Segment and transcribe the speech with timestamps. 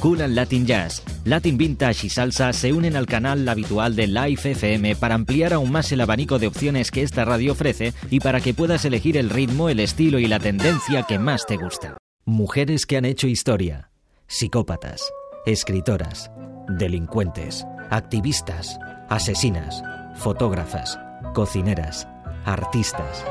[0.00, 4.52] Cool and Latin Jazz, Latin Vintage y Salsa se unen al canal habitual de Live
[4.52, 8.40] FM para ampliar aún más el abanico de opciones que esta radio ofrece y para
[8.40, 11.96] que puedas elegir el ritmo, el estilo y la tendencia que más te gusta.
[12.24, 13.90] Mujeres que han hecho historia,
[14.26, 15.02] psicópatas,
[15.46, 16.30] escritoras,
[16.68, 19.82] delincuentes, activistas, asesinas,
[20.16, 20.98] fotógrafas,
[21.34, 22.06] cocineras,
[22.44, 23.24] artistas.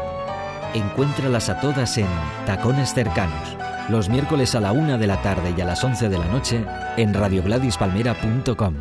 [0.74, 2.08] Encuéntralas a todas en
[2.46, 3.58] Tacones Cercanos,
[3.90, 6.66] los miércoles a la una de la tarde y a las 11 de la noche
[6.98, 8.76] en radiogladyspalmera.com.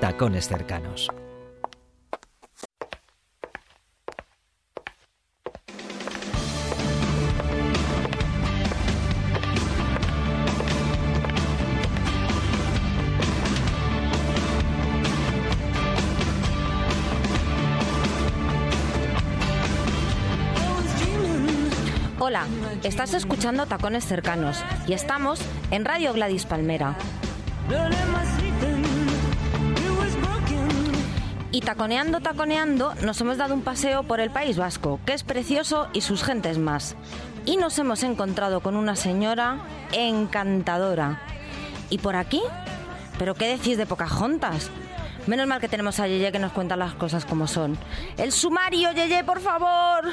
[0.00, 1.21] Tacones Cercanos.
[22.92, 25.40] Estás escuchando Tacones Cercanos y estamos
[25.70, 26.94] en Radio Gladys Palmera.
[31.50, 35.88] Y taconeando, taconeando, nos hemos dado un paseo por el País Vasco, que es precioso
[35.94, 36.94] y sus gentes más.
[37.46, 39.60] Y nos hemos encontrado con una señora
[39.92, 41.22] encantadora.
[41.88, 42.42] ¿Y por aquí?
[43.18, 44.70] ¿Pero qué decís de Pocahontas?
[45.26, 47.78] Menos mal que tenemos a Yeye que nos cuenta las cosas como son.
[48.18, 50.10] ¡El sumario, Yeye, por favor!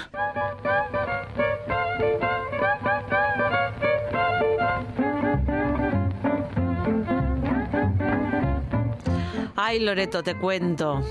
[9.70, 11.04] Ay, Loreto, te cuento.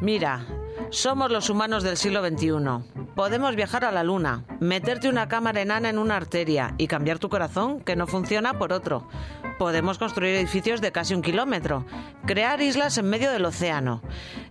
[0.00, 0.46] Mira,
[0.90, 3.08] somos los humanos del siglo XXI.
[3.16, 7.28] Podemos viajar a la luna, meterte una cámara enana en una arteria y cambiar tu
[7.28, 9.08] corazón, que no funciona, por otro.
[9.58, 11.86] Podemos construir edificios de casi un kilómetro,
[12.24, 14.00] crear islas en medio del océano.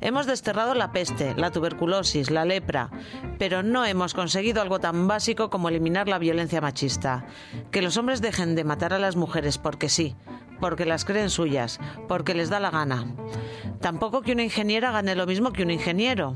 [0.01, 2.89] Hemos desterrado la peste, la tuberculosis, la lepra,
[3.39, 7.25] pero no hemos conseguido algo tan básico como eliminar la violencia machista.
[7.71, 10.17] Que los hombres dejen de matar a las mujeres porque sí,
[10.59, 13.05] porque las creen suyas, porque les da la gana.
[13.81, 16.33] Tampoco que una ingeniera gane lo mismo que un ingeniero.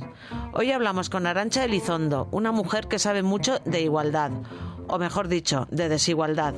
[0.53, 4.31] Hoy hablamos con Arancha Elizondo, una mujer que sabe mucho de igualdad,
[4.87, 6.53] o mejor dicho, de desigualdad.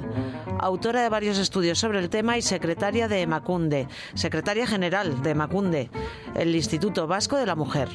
[0.60, 5.90] Autora de varios estudios sobre el tema y secretaria de Emacunde, secretaria general de Emacunde,
[6.36, 7.90] el Instituto Vasco de la Mujer.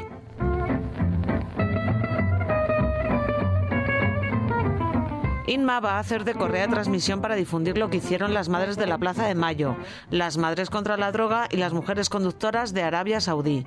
[5.48, 8.86] Inma va a hacer de correa transmisión para difundir lo que hicieron las madres de
[8.86, 9.76] la Plaza de Mayo,
[10.10, 13.64] las madres contra la droga y las mujeres conductoras de Arabia Saudí,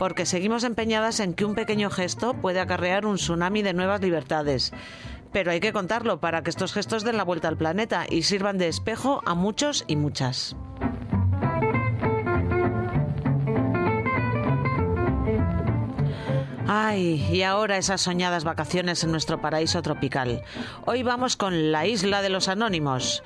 [0.00, 4.72] porque seguimos empeñadas en que un pequeño gesto puede acarrear un tsunami de nuevas libertades.
[5.32, 8.58] Pero hay que contarlo para que estos gestos den la vuelta al planeta y sirvan
[8.58, 10.56] de espejo a muchos y muchas.
[16.72, 20.44] Ay, y ahora esas soñadas vacaciones en nuestro paraíso tropical.
[20.86, 23.24] Hoy vamos con la isla de los anónimos.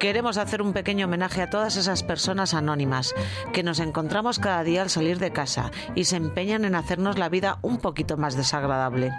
[0.00, 3.14] Queremos hacer un pequeño homenaje a todas esas personas anónimas
[3.52, 7.28] que nos encontramos cada día al salir de casa y se empeñan en hacernos la
[7.28, 9.12] vida un poquito más desagradable.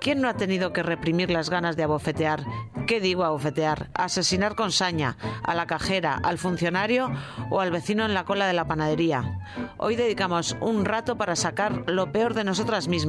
[0.00, 2.44] ¿Quién no ha tenido que reprimir las ganas de abofetear?
[2.86, 3.90] ¿Qué digo abofetear?
[3.94, 7.10] Asesinar con saña a la cajera, al funcionario
[7.48, 9.38] o al vecino en la cola de la panadería.
[9.78, 12.99] Hoy dedicamos un rato para sacar lo peor de nosotras mismas,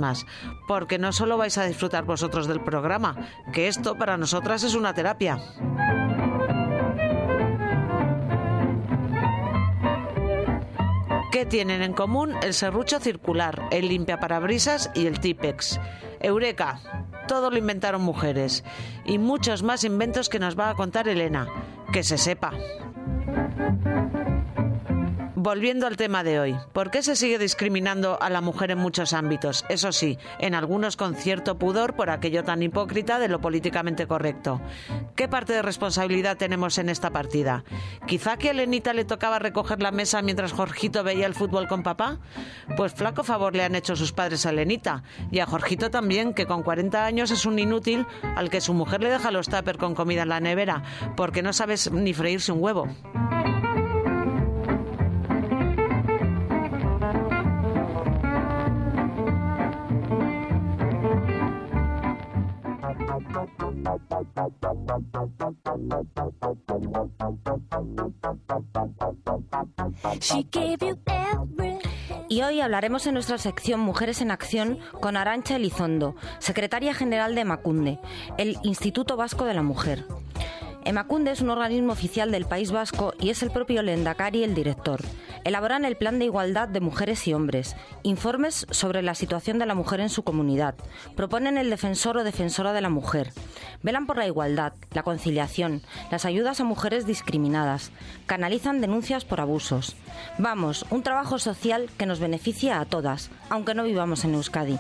[0.67, 3.15] porque no solo vais a disfrutar vosotros del programa,
[3.53, 5.37] que esto para nosotras es una terapia.
[11.31, 15.79] ¿Qué tienen en común el serrucho circular, el limpiaparabrisas y el Tipex?
[16.19, 16.79] Eureka,
[17.27, 18.65] todo lo inventaron mujeres.
[19.05, 21.47] Y muchos más inventos que nos va a contar Elena.
[21.93, 22.51] Que se sepa.
[25.43, 29.11] Volviendo al tema de hoy, ¿por qué se sigue discriminando a la mujer en muchos
[29.11, 29.65] ámbitos?
[29.69, 34.61] Eso sí, en algunos con cierto pudor por aquello tan hipócrita de lo políticamente correcto.
[35.15, 37.63] ¿Qué parte de responsabilidad tenemos en esta partida?
[38.05, 41.81] ¿Quizá que a Elenita le tocaba recoger la mesa mientras Jorgito veía el fútbol con
[41.81, 42.19] papá?
[42.77, 45.01] Pues flaco favor le han hecho sus padres a Elenita
[45.31, 48.05] y a Jorgito también, que con 40 años es un inútil
[48.35, 50.83] al que su mujer le deja los tupper con comida en la nevera
[51.17, 52.87] porque no sabes ni freírse un huevo.
[72.29, 77.45] Y hoy hablaremos en nuestra sección Mujeres en Acción con Arancha Elizondo, secretaria general de
[77.45, 77.99] Macunde,
[78.37, 80.05] el Instituto Vasco de la Mujer.
[80.83, 85.01] Emacunde es un organismo oficial del País Vasco y es el propio Lendakari el director.
[85.43, 89.75] Elaboran el Plan de Igualdad de Mujeres y Hombres, informes sobre la situación de la
[89.75, 90.73] mujer en su comunidad,
[91.15, 93.31] proponen el defensor o defensora de la mujer,
[93.83, 97.91] velan por la igualdad, la conciliación, las ayudas a mujeres discriminadas,
[98.25, 99.95] canalizan denuncias por abusos.
[100.39, 104.79] Vamos, un trabajo social que nos beneficia a todas, aunque no vivamos en Euskadi.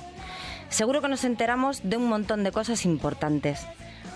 [0.69, 3.67] Seguro que nos enteramos de un montón de cosas importantes.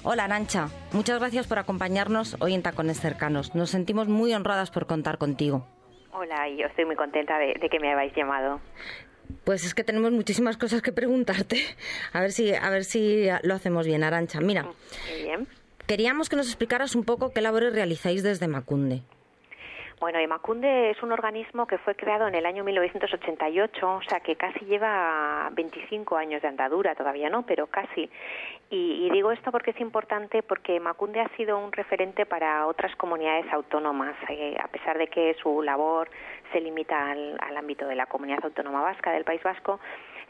[0.08, 3.56] Hola Arancha, muchas gracias por acompañarnos hoy en Tacones Cercanos.
[3.56, 5.66] Nos sentimos muy honradas por contar contigo.
[6.12, 8.62] Hola, y yo estoy muy contenta de, de que me habéis llamado.
[9.44, 11.58] Pues es que tenemos muchísimas cosas que preguntarte.
[12.14, 14.40] A ver si, a ver si lo hacemos bien, Arancha.
[14.42, 14.68] Mira,
[15.24, 15.48] bien.
[15.88, 19.02] queríamos que nos explicaras un poco qué labores realizáis desde Macunde.
[20.00, 24.36] Bueno, Emacunde es un organismo que fue creado en el año 1988, o sea que
[24.36, 28.10] casi lleva 25 años de andadura, todavía no, pero casi.
[28.70, 32.94] Y, y digo esto porque es importante porque Emacunde ha sido un referente para otras
[32.98, 36.10] comunidades autónomas, eh, a pesar de que su labor
[36.52, 39.80] se limita al ámbito de la comunidad autónoma vasca, del País Vasco,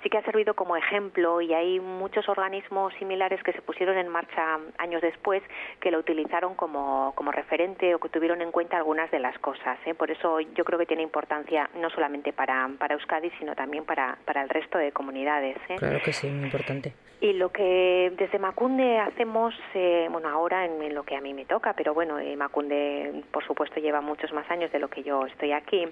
[0.05, 4.07] sí que ha servido como ejemplo y hay muchos organismos similares que se pusieron en
[4.07, 5.41] marcha años después
[5.79, 9.79] que lo utilizaron como, como referente o que tuvieron en cuenta algunas de las cosas.
[9.83, 9.95] ¿eh?
[9.95, 14.19] Por eso yo creo que tiene importancia no solamente para, para Euskadi, sino también para,
[14.25, 15.57] para el resto de comunidades.
[15.69, 15.77] ¿eh?
[15.77, 16.93] Claro que sí, muy importante.
[17.19, 21.33] Y lo que desde Macunde hacemos, eh, bueno, ahora en, en lo que a mí
[21.33, 25.01] me toca, pero bueno, eh, Macunde, por supuesto, lleva muchos más años de lo que
[25.01, 25.87] yo estoy aquí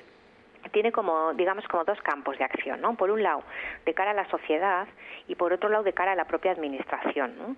[0.71, 3.43] tiene como digamos como dos campos de acción no por un lado
[3.85, 4.87] de cara a la sociedad
[5.27, 7.55] y por otro lado de cara a la propia administración ¿no?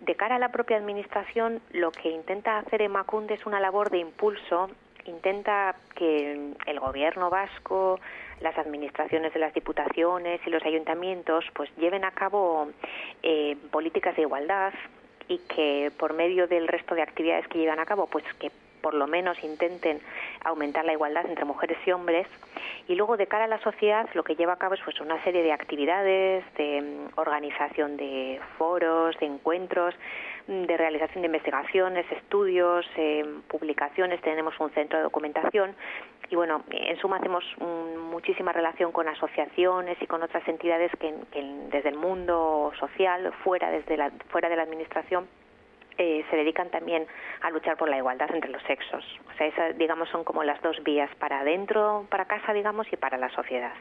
[0.00, 3.98] de cara a la propia administración lo que intenta hacer Emacunde es una labor de
[3.98, 4.70] impulso
[5.04, 7.98] intenta que el gobierno vasco
[8.40, 12.68] las administraciones de las diputaciones y los ayuntamientos pues lleven a cabo
[13.22, 14.72] eh, políticas de igualdad
[15.28, 18.50] y que por medio del resto de actividades que llevan a cabo pues que
[18.82, 20.00] por lo menos intenten
[20.44, 22.26] aumentar la igualdad entre mujeres y hombres.
[22.88, 25.22] Y luego de cara a la sociedad lo que lleva a cabo es pues una
[25.24, 29.94] serie de actividades de mm, organización de foros de encuentros
[30.48, 34.20] mm, de realización de investigaciones estudios eh, publicaciones.
[34.20, 35.74] Tenemos un centro de documentación.
[36.28, 41.14] Y bueno en suma hacemos mm, muchísima relación con asociaciones y con otras entidades que,
[41.30, 45.26] que desde el mundo social fuera desde la fuera de la administración
[45.98, 47.06] eh, se dedican también
[47.40, 49.04] a luchar por la igualdad entre los sexos.
[49.32, 52.96] O sea, esas, digamos, son como las dos vías para adentro, para casa, digamos, y
[52.96, 53.72] para la sociedad.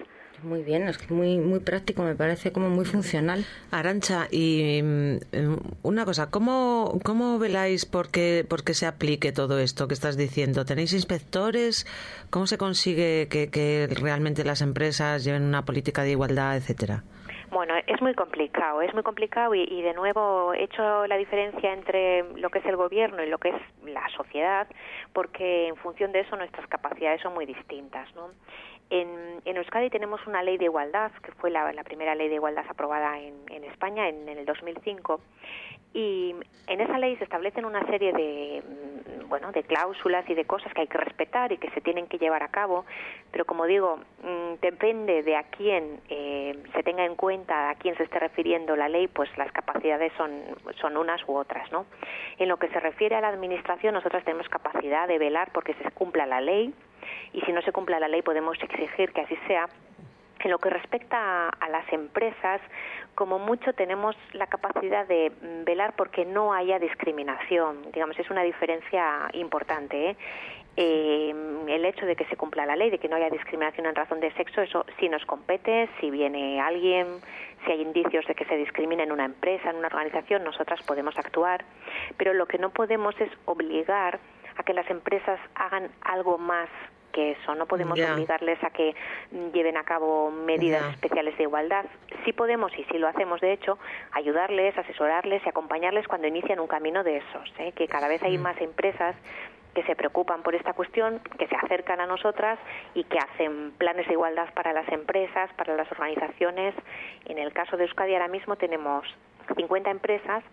[0.43, 3.45] Muy bien, es que muy, muy práctico, me parece como muy funcional.
[3.69, 5.17] Arancha, y mm,
[5.83, 10.65] una cosa, ¿cómo, cómo veláis porque, porque se aplique todo esto que estás diciendo?
[10.65, 11.85] ¿Tenéis inspectores?
[12.29, 17.03] ¿Cómo se consigue que, que realmente las empresas lleven una política de igualdad, etcétera?
[17.51, 21.73] Bueno, es muy complicado, es muy complicado y, y, de nuevo he hecho la diferencia
[21.73, 24.67] entre lo que es el gobierno y lo que es la sociedad,
[25.11, 28.29] porque en función de eso nuestras capacidades son muy distintas, ¿no?
[28.91, 33.19] En, Euskadi tenemos una ley de igualdad, que fue la, primera ley de igualdad aprobada
[33.19, 35.19] en, en España en, en el 2005,
[35.93, 36.35] y
[36.67, 38.63] en esa ley se establecen una serie de
[39.27, 42.17] bueno de cláusulas y de cosas que hay que respetar y que se tienen que
[42.17, 42.85] llevar a cabo
[43.31, 43.99] pero como digo
[44.61, 48.87] depende de a quién eh, se tenga en cuenta a quién se esté refiriendo la
[48.87, 50.31] ley pues las capacidades son
[50.79, 51.85] son unas u otras no
[52.37, 55.91] en lo que se refiere a la administración nosotras tenemos capacidad de velar porque se
[55.91, 56.73] cumpla la ley
[57.33, 59.67] y si no se cumpla la ley podemos exigir que así sea
[60.45, 62.61] en lo que respecta a las empresas,
[63.15, 65.31] como mucho tenemos la capacidad de
[65.65, 67.91] velar porque no haya discriminación.
[67.91, 70.11] Digamos, es una diferencia importante.
[70.11, 70.17] ¿eh?
[70.77, 71.33] Eh,
[71.67, 74.19] el hecho de que se cumpla la ley, de que no haya discriminación en razón
[74.19, 75.89] de sexo, eso sí nos compete.
[75.99, 77.07] Si viene alguien,
[77.65, 81.17] si hay indicios de que se discrimina en una empresa, en una organización, nosotras podemos
[81.17, 81.65] actuar.
[82.17, 84.19] Pero lo que no podemos es obligar
[84.57, 86.69] a que las empresas hagan algo más
[87.11, 87.55] que eso.
[87.55, 88.95] No podemos obligarles a que
[89.53, 91.85] lleven a cabo medidas especiales de igualdad.
[92.25, 93.77] Sí podemos, y sí lo hacemos de hecho,
[94.11, 97.53] ayudarles, asesorarles y acompañarles cuando inician un camino de esos.
[97.59, 97.73] ¿eh?
[97.73, 99.15] Que cada vez hay más empresas
[99.73, 102.59] que se preocupan por esta cuestión, que se acercan a nosotras
[102.93, 106.75] y que hacen planes de igualdad para las empresas, para las organizaciones.
[107.25, 109.05] En el caso de Euskadi ahora mismo tenemos
[109.55, 110.43] 50 empresas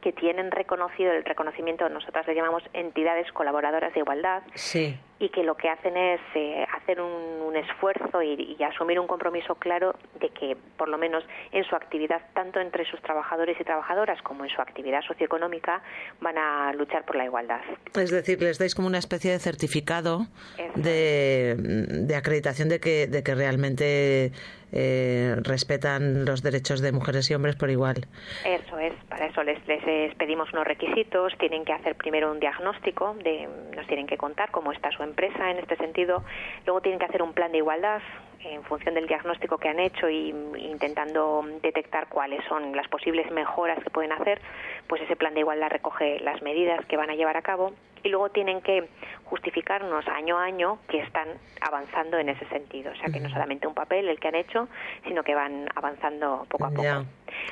[0.00, 4.96] que tienen reconocido el reconocimiento, nosotras le llamamos entidades colaboradoras de igualdad, Sí.
[5.18, 7.10] y que lo que hacen es eh, hacer un,
[7.42, 11.74] un esfuerzo y, y asumir un compromiso claro de que, por lo menos en su
[11.74, 15.82] actividad, tanto entre sus trabajadores y trabajadoras como en su actividad socioeconómica,
[16.20, 17.60] van a luchar por la igualdad.
[17.94, 20.26] Es decir, les dais como una especie de certificado
[20.76, 24.32] de, de acreditación de que, de que realmente
[24.72, 28.06] eh, respetan los derechos de mujeres y hombres por igual.
[28.44, 33.14] Eso es, para eso les, les pedimos unos requisitos, tienen que hacer primero un diagnóstico,
[33.22, 36.24] de, nos tienen que contar cómo está su empresa en este sentido,
[36.66, 38.00] luego tienen que hacer un plan de igualdad
[38.40, 40.28] en función del diagnóstico que han hecho y
[40.58, 44.40] intentando detectar cuáles son las posibles mejoras que pueden hacer,
[44.86, 48.08] pues ese plan de igualdad recoge las medidas que van a llevar a cabo y
[48.08, 48.88] luego tienen que
[49.24, 51.28] justificarnos año a año que están
[51.60, 52.92] avanzando en ese sentido.
[52.92, 54.68] O sea, que no solamente un papel el que han hecho,
[55.06, 57.04] sino que van avanzando poco a poco.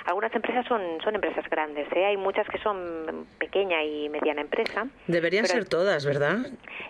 [0.07, 2.07] Algunas empresas son, son empresas grandes, ¿eh?
[2.07, 4.87] hay muchas que son pequeña y mediana empresa.
[5.07, 6.39] Deberían ser todas, ¿verdad?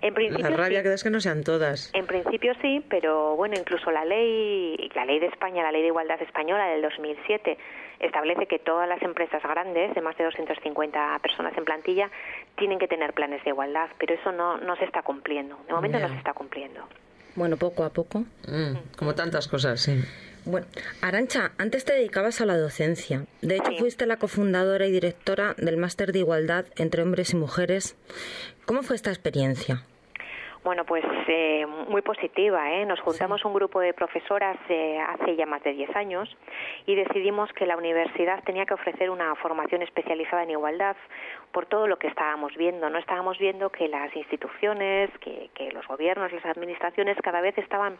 [0.02, 0.82] En principio La rabia sí.
[0.84, 1.90] que da es que no sean todas.
[1.94, 5.88] En principio sí, pero bueno, incluso la ley, la ley de España, la ley de
[5.88, 7.57] igualdad española del 2007,
[8.00, 12.11] establece que todas las empresas grandes, de más de 250 personas en plantilla,
[12.57, 15.57] tienen que tener planes de igualdad, pero eso no, no se está cumpliendo.
[15.66, 16.81] De momento no se está cumpliendo.
[17.35, 18.21] Bueno, poco a poco.
[18.49, 20.02] Mm, como tantas cosas, sí.
[20.47, 20.66] Bueno,
[21.02, 23.25] Arancha, antes te dedicabas a la docencia.
[23.43, 23.78] De hecho, Sí.
[23.78, 27.97] fuiste la cofundadora y directora del Máster de Igualdad entre Hombres y Mujeres.
[28.64, 29.83] ¿Cómo fue esta experiencia?
[30.66, 32.73] Bueno, pues eh, muy positiva.
[32.73, 32.85] ¿eh?
[32.87, 36.37] Nos juntamos un grupo de profesoras eh, hace ya más de 10 años
[36.87, 40.96] y decidimos que la universidad tenía que ofrecer una formación especializada en igualdad
[41.52, 42.90] por todo lo que estábamos viendo.
[42.90, 47.96] No estábamos viendo que las instituciones, que, que los gobiernos, las administraciones cada vez estaban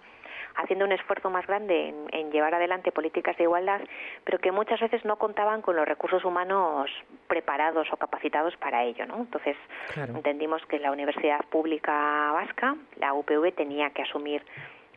[0.57, 3.81] haciendo un esfuerzo más grande en, en llevar adelante políticas de igualdad,
[4.25, 6.91] pero que muchas veces no contaban con los recursos humanos
[7.29, 9.07] preparados o capacitados para ello.
[9.07, 9.17] ¿no?
[9.19, 9.57] Entonces,
[9.93, 10.15] Claro.
[10.17, 12.56] entendimos que la Universidad Pública Vasca,
[12.99, 14.43] la UPV, tenía que asumir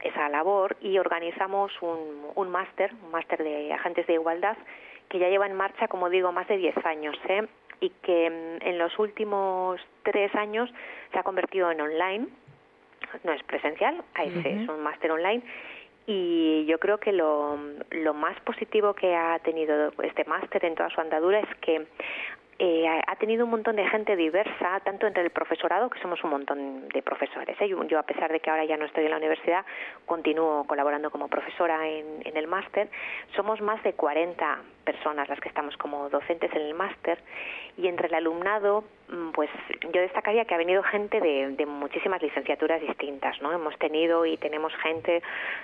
[0.02, 4.58] esa labor y organizamos un, un máster, un máster de agentes de igualdad,
[5.10, 7.48] que ya lleva en marcha, como digo, más de 10 años, ¿eh?
[7.82, 10.70] y que mm, en los últimos tres años
[11.12, 12.28] se ha convertido en online,
[13.24, 15.42] no es presencial, es, es un máster online.
[16.06, 17.58] Y yo creo que lo,
[17.92, 21.86] lo más positivo que ha tenido este máster en toda su andadura es que
[22.62, 26.32] eh, ha tenido un montón de gente diversa, tanto entre el profesorado, que somos un
[26.32, 27.56] montón de profesores.
[27.62, 27.70] ¿eh?
[27.70, 29.66] Yo, a pesar de que ahora ya no estoy en la universidad,
[30.06, 32.90] continúo colaborando como profesora en, en el máster.
[33.34, 34.60] Somos más de 40
[34.92, 37.20] personas las que estamos como docentes en el máster
[37.78, 39.50] y entre el alumnado, mm, pues
[39.94, 43.52] yo destacaría que ha venido gente de, de muchísimas licenciaturas distintas, ¿no?
[43.54, 45.22] Hemos tenido y tenemos gente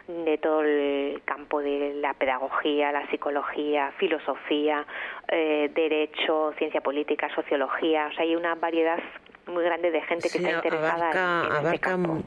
[0.07, 4.85] de todo el campo de la pedagogía, la psicología, filosofía,
[5.27, 8.99] eh, derecho, ciencia política, sociología, o sea, hay una variedad
[9.47, 12.23] muy grande de gente que Sí, está interesada abarca, en, en este abarca, campo.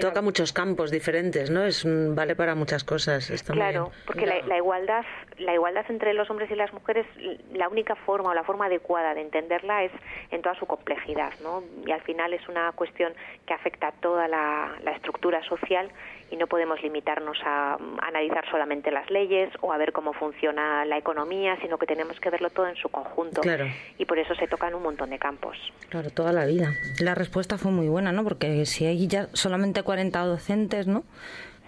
[0.00, 1.64] Toca muchos campos diferentes, ¿no?
[1.64, 3.30] Es vale para muchas cosas.
[3.30, 4.02] Está muy Claro, bien.
[4.06, 5.04] porque la, la igualdad,
[5.38, 7.06] la igualdad entre los hombres y las mujeres,
[7.52, 9.92] la única forma o la forma adecuada de entenderla es
[10.30, 11.62] en toda su complejidad, ¿no?
[11.86, 13.12] Y al final es una cuestión
[13.46, 15.90] que afecta a toda la, la estructura social
[16.30, 20.84] y no podemos limitarnos a, mm, analizar solamente las leyes o a ver cómo funciona
[20.84, 23.40] la economía, sino que tenemos que verlo todo en su conjunto.
[23.40, 23.66] Claro.
[23.98, 25.56] Y por eso se tocan un montón de campos.
[25.88, 26.72] Claro, toda la vida.
[27.00, 28.24] La respuesta fue muy buena, ¿no?
[28.24, 31.04] Porque si hay ya solamente 40 docentes, ¿no?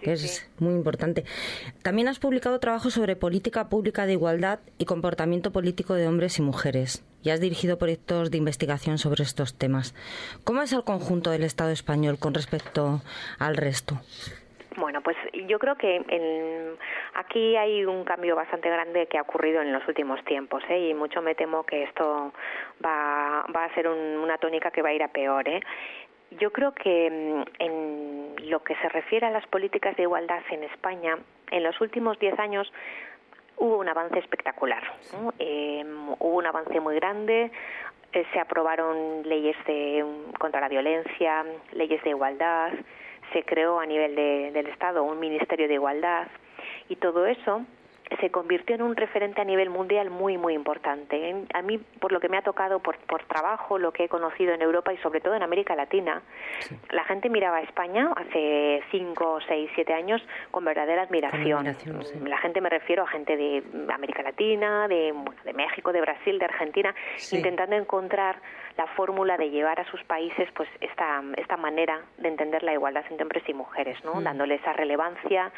[0.02, 1.24] Que es muy importante.
[1.82, 6.42] También has publicado trabajos sobre política pública de igualdad y comportamiento político de hombres y
[6.42, 7.04] mujeres.
[7.22, 9.94] Y has dirigido proyectos de investigación sobre estos temas.
[10.42, 13.02] ¿Cómo es el conjunto del Estado español con respecto
[13.38, 14.00] al resto?
[14.76, 15.16] Bueno, pues
[15.48, 16.76] yo creo que en-
[17.14, 20.90] aquí hay un cambio bastante grande que ha ocurrido en los últimos tiempos, ¿eh?
[20.90, 22.32] y mucho me temo que esto
[22.84, 25.48] va, va a ser un- una tónica que va a ir a peor.
[25.48, 25.60] ¿eh?
[26.38, 30.62] Yo creo que mm, en lo que se refiere a las políticas de igualdad en
[30.64, 31.18] España,
[31.50, 32.72] en los últimos diez años
[33.56, 34.82] hubo un avance espectacular.
[35.20, 35.34] ¿no?
[35.40, 35.84] Eh,
[36.20, 37.50] hubo un avance muy grande,
[38.12, 40.04] eh, se aprobaron leyes de,
[40.38, 42.72] contra la violencia, leyes de igualdad,
[43.32, 46.26] se creó a nivel de- del Estado un Ministerio de Igualdad
[46.88, 47.64] y todo eso
[48.18, 51.44] se convirtió en un referente a nivel mundial muy, muy importante.
[51.54, 54.52] A mí, por lo que me ha tocado por, por trabajo, lo que he conocido
[54.52, 56.22] en Europa y sobre todo en América Latina,
[56.90, 61.66] la gente miraba a España hace cinco, seis, siete años con verdadera admiración.
[61.66, 62.18] admiración, sí.
[62.26, 63.62] La gente me refiero a gente de
[63.92, 67.36] América Latina, de, bueno, de México, de Brasil, de Argentina, Sí.
[67.36, 68.36] intentando encontrar
[68.76, 73.04] la fórmula de llevar a sus países pues esta, esta manera de entender la igualdad
[73.10, 74.20] entre hombres y mujeres, ¿no?
[74.22, 75.52] dándole esa relevancia,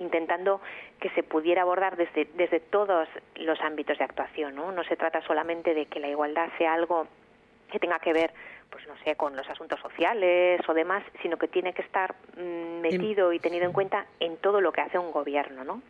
[0.00, 0.60] intentando
[0.98, 4.54] que se pudiera abordar desde, desde todos los ámbitos de actuación.
[4.54, 4.72] ¿no?
[4.72, 7.06] no se trata solamente de que la igualdad sea algo
[7.70, 8.32] que tenga que ver
[8.70, 12.80] pues no sé, con los asuntos sociales o demás, sino que tiene que estar mm,
[12.80, 15.82] metido y tenido en cuenta en todo lo que hace un gobierno, ¿no?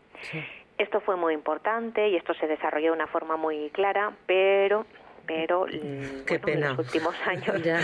[0.78, 4.86] Esto fue muy importante y esto se desarrolló de una forma muy clara, pero
[5.34, 6.70] pero mm, Qué bueno, pena.
[6.70, 7.78] en los últimos años Ya.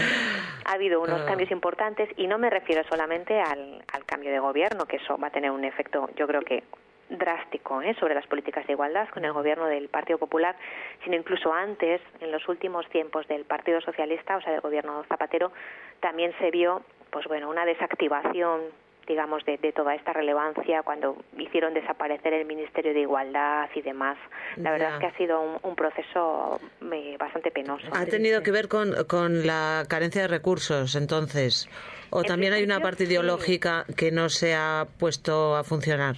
[0.65, 1.27] ha habido unos Ah.
[1.27, 5.29] cambios importantes y no me refiero solamente al, al cambio de gobierno, que eso va
[5.29, 6.65] a tener un efecto, yo creo que
[7.09, 7.95] drástico ¿eh?
[8.01, 10.57] sobre las políticas de igualdad con el gobierno del Partido Popular,
[11.05, 15.53] sino incluso antes, en los últimos tiempos del Partido Socialista, o sea, del gobierno Zapatero,
[16.01, 18.61] también se vio, pues bueno, una desactivación
[19.07, 24.17] digamos, de, de toda esta relevancia cuando hicieron desaparecer el Ministerio de Igualdad y demás.
[24.57, 24.95] La verdad Ya.
[24.95, 26.61] es que ha sido un, un proceso
[26.93, 27.87] eh, bastante penoso.
[27.93, 31.69] Ha tenido que ver con, con la carencia de recursos, entonces.
[32.11, 33.13] O En también hay una parte sí.
[33.13, 36.17] ideológica que no se ha puesto a funcionar.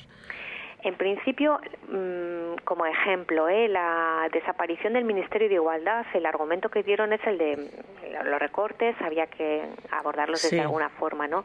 [0.83, 3.67] En principio, mm, como ejemplo, ¿eh?
[3.69, 8.39] la desaparición del Ministerio de Igualdad, el argumento que dieron es el de mm, los
[8.39, 10.59] recortes, había que abordarlos Sí.
[10.59, 11.45] alguna forma, ¿no?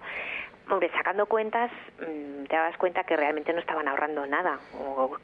[0.70, 5.17] Hombre, sacando cuentas, mm, te das cuenta que realmente no estaban ahorrando nada, o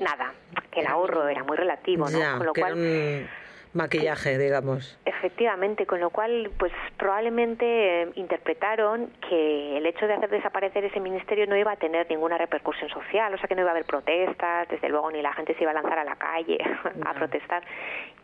[0.00, 0.32] nada,
[0.70, 2.18] que el ahorro era muy relativo, ¿no?
[2.18, 3.28] Ya, Con lo cual, era un
[3.72, 4.98] maquillaje, digamos.
[5.04, 10.98] Efectivamente, con lo cual, pues probablemente eh, interpretaron que el hecho de hacer desaparecer ese
[10.98, 13.84] ministerio no iba a tener ninguna repercusión social, o sea que no iba a haber
[13.84, 16.58] protestas, desde luego ni la gente se iba a lanzar a la calle
[17.06, 17.62] a protestar.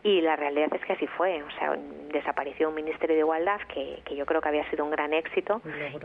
[0.03, 1.77] Y la realidad es que así fue, o sea,
[2.13, 5.61] desapareció un ministerio de igualdad que, que yo creo que había sido un gran éxito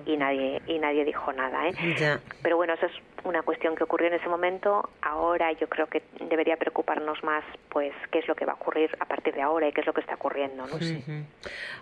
[0.05, 1.74] y nadie y nadie dijo nada, ¿eh?
[2.00, 2.19] Ya.
[2.41, 2.91] Pero bueno, eso es
[3.24, 4.89] una cuestión que ocurrió en ese momento.
[5.01, 8.89] Ahora yo creo que debería preocuparnos más, pues, qué es lo que va a ocurrir
[9.00, 10.75] a partir de ahora y qué es lo que está ocurriendo, ¿no?
[10.75, 11.25] Ujú.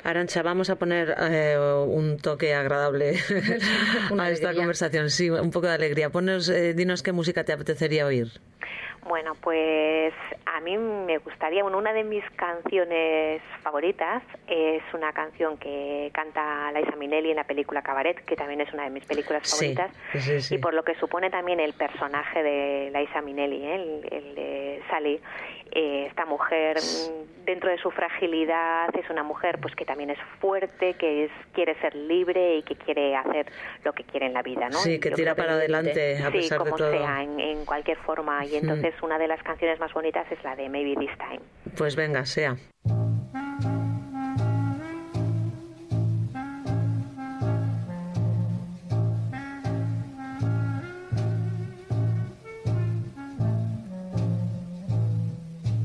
[0.04, 3.16] Arancha, vamos a poner eh, un toque agradable
[4.20, 5.10] a esta conversación.
[5.10, 6.10] Sí, un poco de alegría.
[6.10, 8.28] Ponos, eh, dinos qué música te apetecería oír.
[9.08, 10.14] Bueno, pues
[10.46, 16.72] a mí me gustaría, bueno, una de mis canciones favoritas es una canción que canta
[16.74, 19.92] Liza Minnelli en la película Cabaret, que también es una de mis películas Sí, favoritas,
[20.22, 20.56] sí, sí.
[20.56, 23.76] y por lo que supone también el personaje de Liza Minnelli, ¿eh?
[23.76, 25.20] el, el de Sally.
[25.72, 30.18] Eh, esta mujer, mm, dentro de su fragilidad, es una mujer pues que también es
[30.40, 33.46] fuerte, que es, quiere ser libre y que quiere hacer
[33.84, 34.80] lo que quiere en la vida, ¿no?
[34.80, 36.90] Sí, que tira para adelante a de como todo.
[36.92, 38.44] sea, en, en cualquier forma.
[38.48, 41.42] Y entonces una de las canciones más bonitas es la de Maybe This Time.
[41.78, 42.58] Pues venga, sea.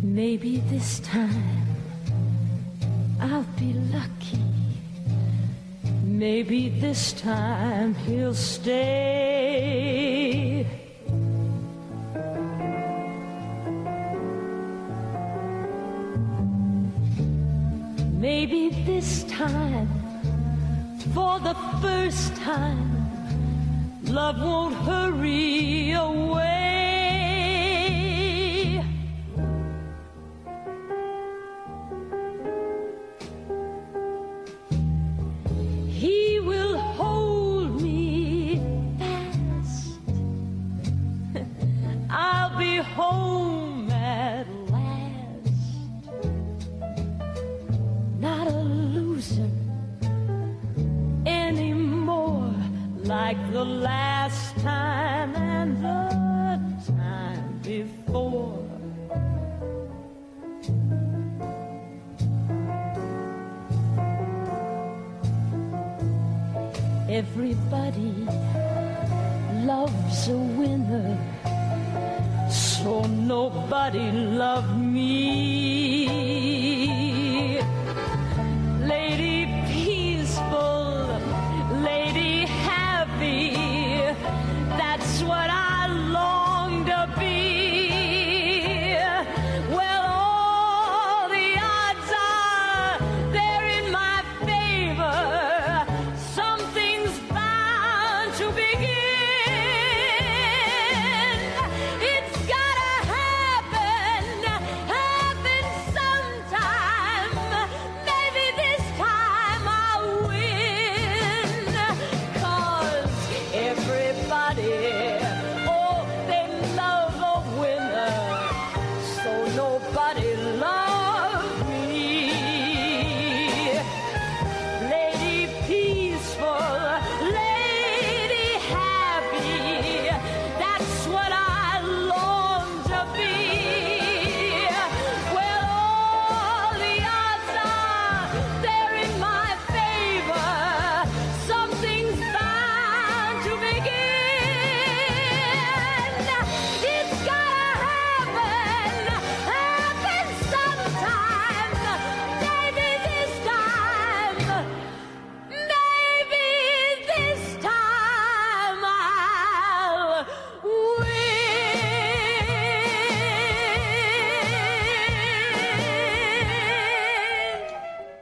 [0.03, 1.67] Maybe this time
[3.21, 4.39] I'll be lucky.
[6.05, 9.65] Maybe this time he'll stay.
[18.25, 19.87] Maybe this time,
[21.13, 22.81] for the first time,
[24.05, 26.64] love won't hurry away.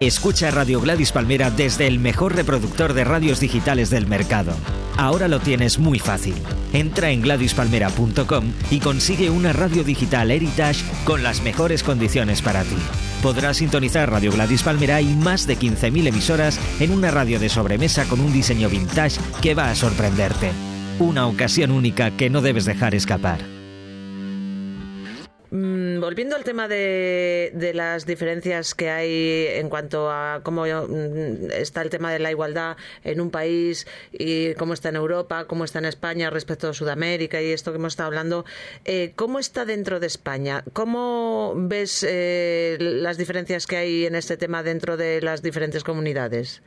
[0.07, 4.53] Escucha Radio Gladys Palmera desde el mejor reproductor de radios digitales del mercado.
[4.97, 6.35] Ahora lo tienes muy fácil.
[6.73, 12.75] Entra en gladyspalmera.com y consigue una radio digital Heritage con las mejores condiciones para ti.
[13.23, 18.05] Podrás sintonizar Radio Gladys Palmera y más de 15.000 emisoras en una radio de sobremesa
[18.07, 20.51] con un diseño vintage que va a sorprenderte.
[20.99, 23.52] Una ocasión única que no debes dejar escapar.
[26.43, 31.89] Al tema de, de las diferencias que hay en cuanto a cómo mm, está el
[31.89, 35.85] tema de la igualdad en un país y cómo está en Europa, cómo está en
[35.85, 38.45] España respecto a Sudamérica y esto que hemos estado hablando,
[38.85, 40.65] eh, ¿cómo está dentro de España?
[40.73, 46.61] ¿Cómo ves eh, las diferencias que hay en este tema dentro de las diferentes comunidades?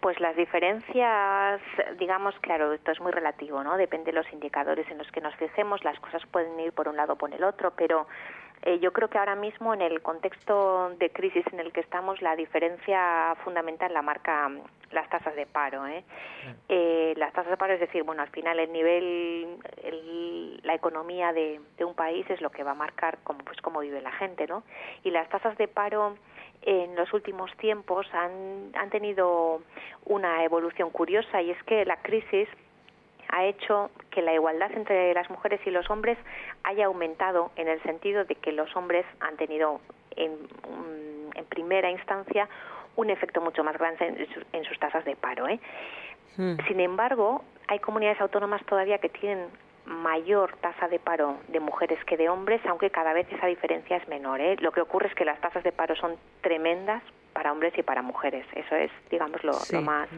[0.00, 1.60] Pues las diferencias,
[1.98, 3.76] digamos, claro, esto es muy relativo, ¿no?
[3.76, 6.96] Depende de los indicadores en los que nos fijemos, las cosas pueden ir por un
[6.96, 8.06] lado o por el otro, pero
[8.62, 12.20] eh, yo creo que ahora mismo en el contexto de crisis en el que estamos,
[12.22, 14.60] la diferencia fundamental la marca mm,
[14.92, 15.86] las tasas de paro.
[15.86, 16.02] ¿eh?
[16.68, 21.32] Eh, las tasas de paro, es decir, bueno, al final el nivel, el- la economía
[21.32, 24.12] de, de un país es lo que va a marcar cómo, pues, cómo vive la
[24.12, 24.62] gente, ¿no?
[25.04, 26.16] Y las tasas de paro
[26.62, 29.60] en los últimos tiempos han, han tenido
[30.06, 32.48] una evolución curiosa y es que la crisis
[33.30, 36.16] ha hecho que la igualdad entre las mujeres y los hombres
[36.64, 39.80] haya aumentado en el sentido de que los hombres han tenido
[40.16, 42.48] en, mm, en primera instancia
[42.96, 45.46] un efecto mucho más grande en, su- en sus tasas de paro.
[45.48, 45.60] ¿eh?
[46.68, 49.46] Sin embargo, hay comunidades autónomas todavía que tienen
[49.86, 54.06] mayor tasa de paro de mujeres que de hombres, aunque cada vez esa diferencia es
[54.08, 54.40] menor.
[54.40, 54.56] ¿eh?
[54.60, 58.02] Lo que ocurre es que las tasas de paro son tremendas para hombres y para
[58.02, 58.44] mujeres.
[58.54, 59.74] Eso es, digamos, lo, Sí.
[59.76, 60.08] lo más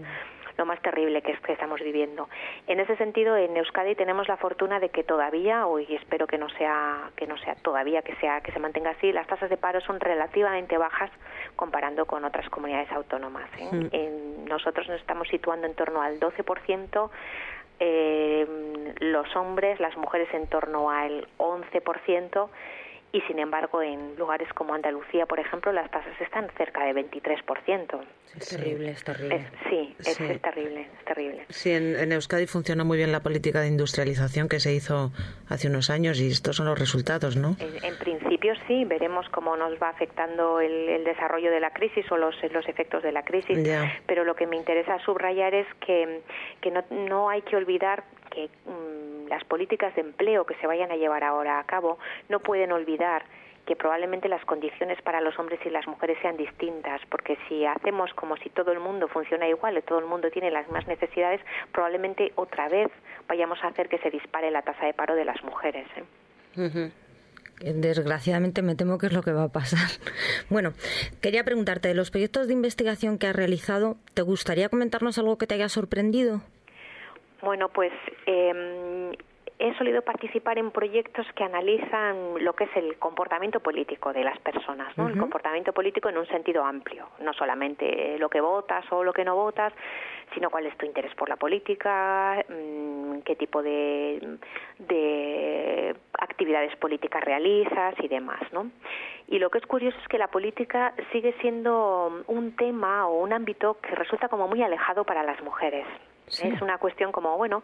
[0.61, 2.29] lo más terrible que, es, que estamos viviendo.
[2.67, 6.49] En ese sentido, en Euskadi tenemos la fortuna de que todavía, y espero que no
[6.51, 9.81] sea que no sea todavía que sea que se mantenga así, las tasas de paro
[9.81, 11.11] son relativamente bajas
[11.57, 13.49] comparando con otras comunidades autónomas.
[13.59, 13.89] ¿eh?
[13.93, 17.11] En- nosotros nos estamos situando en torno al 12%,
[17.79, 18.47] eh,
[19.01, 22.51] los hombres, las mujeres en torno al 11%.
[23.13, 28.01] Y sin embargo, en lugares como Andalucía, por ejemplo, las tasas están cerca de 23%.
[28.39, 29.35] Es terrible, es terrible.
[29.37, 30.25] Es- sí, es, Sí.
[30.29, 31.45] es terrible, es terrible.
[31.49, 35.11] Sí, en, en Euskadi funciona muy bien la política de industrialización que se hizo
[35.49, 37.57] hace unos años y estos son los resultados, ¿no?
[37.59, 42.05] En, en principio sí, veremos cómo nos va afectando el, el desarrollo de la crisis
[42.13, 43.93] o los, los efectos de la crisis, Ya.
[44.07, 46.21] pero lo que me interesa subrayar es que,
[46.61, 48.90] que no, no hay que olvidar que mm,
[49.31, 53.25] las políticas de empleo que se vayan a llevar ahora a cabo no pueden olvidar
[53.65, 58.13] que probablemente las condiciones para los hombres y las mujeres sean distintas, porque si hacemos
[58.15, 61.41] como si todo el mundo funciona igual y todo el mundo tiene las mismas necesidades,
[61.73, 62.91] probablemente otra vez
[63.29, 65.87] vayamos a hacer que se dispare la tasa de paro de las mujeres.
[66.57, 66.91] ¿eh?
[67.61, 69.89] Desgraciadamente me temo que es lo que va a pasar.
[70.49, 70.73] Bueno,
[71.21, 75.47] quería preguntarte, de los proyectos de investigación que has realizado, ¿te gustaría comentarnos algo que
[75.47, 76.43] te haya sorprendido?
[77.43, 77.93] Bueno, pues
[78.27, 79.13] eh,
[79.61, 84.39] he solido participar en proyectos que analizan lo que es el comportamiento político de las
[84.39, 85.07] personas, ¿no?
[85.07, 89.23] El comportamiento político en un sentido amplio, no solamente lo que votas o lo que
[89.23, 89.75] no votas,
[90.33, 94.39] sino cuál es tu interés por la política, mm, qué tipo de,
[94.79, 98.71] de actividades políticas realizas y demás, ¿no?
[99.29, 103.35] Y lo que es curioso es que la política sigue siendo un tema o un
[103.35, 105.87] ámbito que resulta como muy alejado para las mujeres.
[106.39, 107.63] Es una cuestión como, bueno,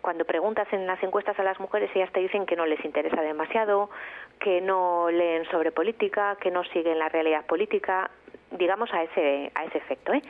[0.00, 3.20] cuando preguntas en las encuestas a las mujeres, ellas te dicen que no les interesa
[3.20, 3.90] demasiado,
[4.40, 8.10] que no leen sobre política, que no siguen la realidad política,
[8.52, 10.12] digamos a ese, a ese efecto.
[10.12, 10.22] ¿eh?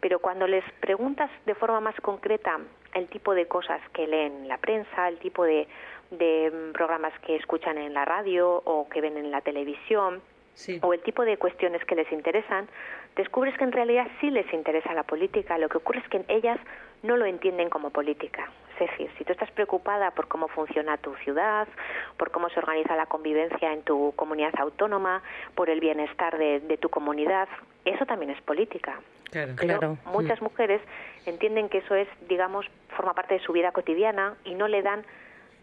[0.00, 2.58] Pero cuando les preguntas de forma más concreta
[2.94, 5.68] el tipo de cosas que leen en la prensa, el tipo de,
[6.10, 10.22] de programas que escuchan en la radio o que ven en la televisión,
[10.56, 10.78] Sí.
[10.82, 12.66] o el tipo de cuestiones que les interesan,
[13.14, 15.58] descubres que en realidad sí les interesa la política.
[15.58, 16.58] Lo que ocurre es que ellas
[17.02, 18.50] no lo entienden como política.
[18.80, 21.68] Es decir, si tú estás preocupada por cómo funciona tu ciudad,
[22.16, 25.22] por cómo se organiza la convivencia en tu comunidad autónoma,
[25.54, 27.48] por el bienestar de, de tu comunidad,
[27.84, 28.98] eso también es política.
[29.30, 29.54] Claro.
[29.58, 29.98] Pero Claro.
[30.06, 30.80] muchas mujeres
[31.26, 32.66] entienden que eso es, digamos,
[32.96, 35.04] forma parte de su vida cotidiana y no le dan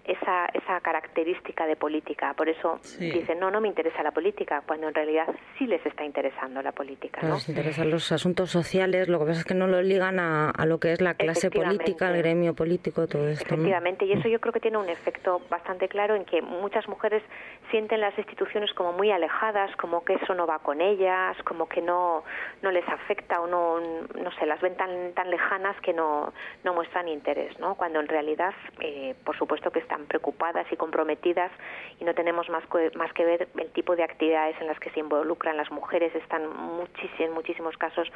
[0.06, 2.34] esa, esa característica de política.
[2.34, 3.12] Por eso Sí.
[3.12, 6.72] dicen, no, no me interesa la política, cuando en realidad sí les está interesando la
[6.72, 7.22] política.
[7.22, 7.30] ¿no?
[7.30, 10.66] Nos interesan los asuntos sociales, lo que pasa es que no lo ligan a, a
[10.66, 13.46] lo que es la clase política, el gremio político, todo esto.
[13.56, 13.62] ¿no?
[13.64, 17.24] Efectivamente, y eso yo creo que tiene un efecto bastante claro en que muchas mujeres
[17.72, 21.82] sienten las instituciones como muy alejadas, como que eso no va con ellas, como que
[21.82, 22.24] no,
[22.62, 26.74] no les afecta o no, no sé, las ven tan, tan lejanas que no, no
[26.74, 27.76] muestran interés, ¿no?
[27.76, 31.52] Cuando en realidad, eh, por supuesto que están están preocupadas y comprometidas
[32.00, 34.90] y no tenemos más, que- más que ver el tipo de actividades en las que
[34.90, 36.14] se involucran las mujeres.
[36.16, 38.08] Están muchis- en muchísimos casos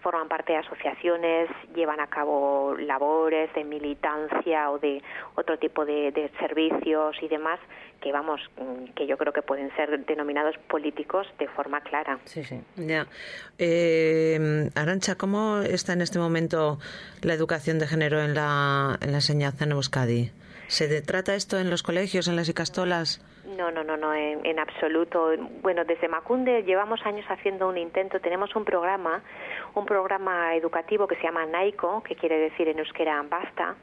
[0.00, 5.02] forman parte de asociaciones, llevan a cabo labores de militancia o de
[5.34, 7.58] otro tipo de, servicios y demás
[8.00, 8.40] que vamos
[8.94, 12.18] que yo creo que pueden ser denominados políticos de forma clara.
[12.24, 12.60] Sí, sí.
[12.76, 13.06] Ya.
[13.58, 16.78] Eh, Arancha, ¿cómo está en este momento
[17.22, 20.30] la educación de género en la, en la enseñanza en Euskadi?
[20.68, 23.24] ¿Se trata esto en los colegios, en las icastolas?
[23.56, 25.30] No, no, no, no, en, en absoluto.
[25.62, 28.20] Bueno, desde Macunde llevamos años haciendo un intento.
[28.20, 29.22] Tenemos un programa,
[29.74, 33.76] un programa educativo que se llama NAICO, que quiere decir en euskera basta,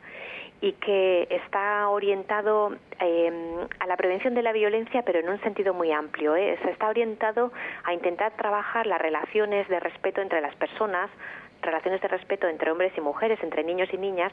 [0.62, 5.74] y que está orientado eh, a la prevención de la violencia, pero en un sentido
[5.74, 6.36] muy amplio.
[6.36, 6.58] ¿eh?
[6.62, 7.52] Se está orientado
[7.84, 11.10] a intentar trabajar las relaciones de respeto entre las personas,
[11.64, 14.32] relaciones de respeto entre hombres y mujeres, entre niños y niñas,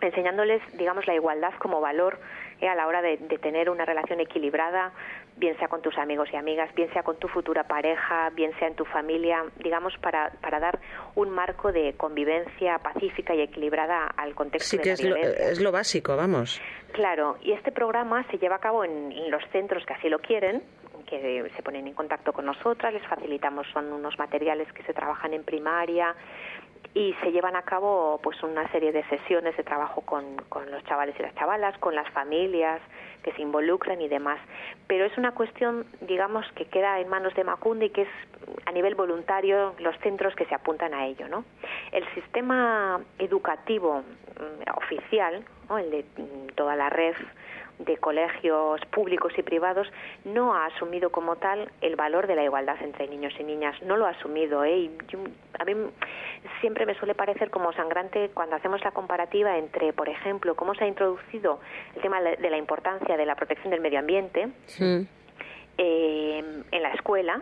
[0.00, 2.18] enseñándoles, digamos, la igualdad como valor
[2.60, 4.92] eh, a la hora de, de tener una relación equilibrada,
[5.36, 8.68] bien sea con tus amigos y amigas, bien sea con tu futura pareja, bien sea
[8.68, 10.78] en tu familia, digamos, para, para dar
[11.14, 15.16] un marco de convivencia pacífica y equilibrada al contexto Sí, de que la es lo,
[15.16, 16.60] es lo básico, vamos.
[16.92, 20.18] Claro, y este programa se lleva a cabo en, en los centros que así lo
[20.18, 20.62] quieren,
[21.06, 25.34] que se ponen en contacto con nosotras, les facilitamos, son unos materiales que se trabajan
[25.34, 26.14] en primaria
[26.92, 30.82] y se llevan a cabo pues una serie de sesiones de trabajo con, con los
[30.84, 32.80] chavales y las chavalas, con las familias
[33.22, 34.40] que se involucran y demás.
[34.86, 38.08] Pero es una cuestión, digamos, que queda en manos de Macundi y que es
[38.66, 41.44] a nivel voluntario los centros que se apuntan a ello, ¿no?
[41.92, 45.44] El sistema educativo mm, oficial,
[45.78, 47.14] el de mm, toda la red
[47.80, 49.90] de colegios públicos y privados
[50.24, 53.74] no ha asumido como tal el valor de la igualdad entre niños y niñas.
[53.82, 54.64] No lo ha asumido.
[54.64, 54.76] ¿eh?
[54.78, 55.18] Y yo-
[55.58, 55.72] a mí
[56.60, 60.84] siempre me suele parecer como sangrante cuando hacemos la comparativa entre, por ejemplo, cómo se
[60.84, 61.60] ha introducido
[61.96, 64.48] el tema de la importancia de la protección del medio ambiente
[65.78, 67.40] eh, en la escuela,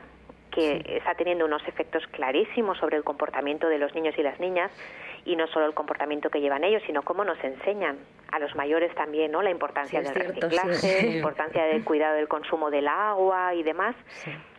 [0.50, 4.70] que está teniendo unos efectos clarísimos sobre el comportamiento de los niños y las niñas,
[5.28, 7.98] y no solo el comportamiento que llevan ellos, sino cómo nos enseñan
[8.32, 9.42] a los mayores también, ¿no?
[9.42, 11.06] La importancia Sí, del cierto, reciclaje, sí.
[11.06, 13.94] la importancia del cuidado del consumo del agua y demás.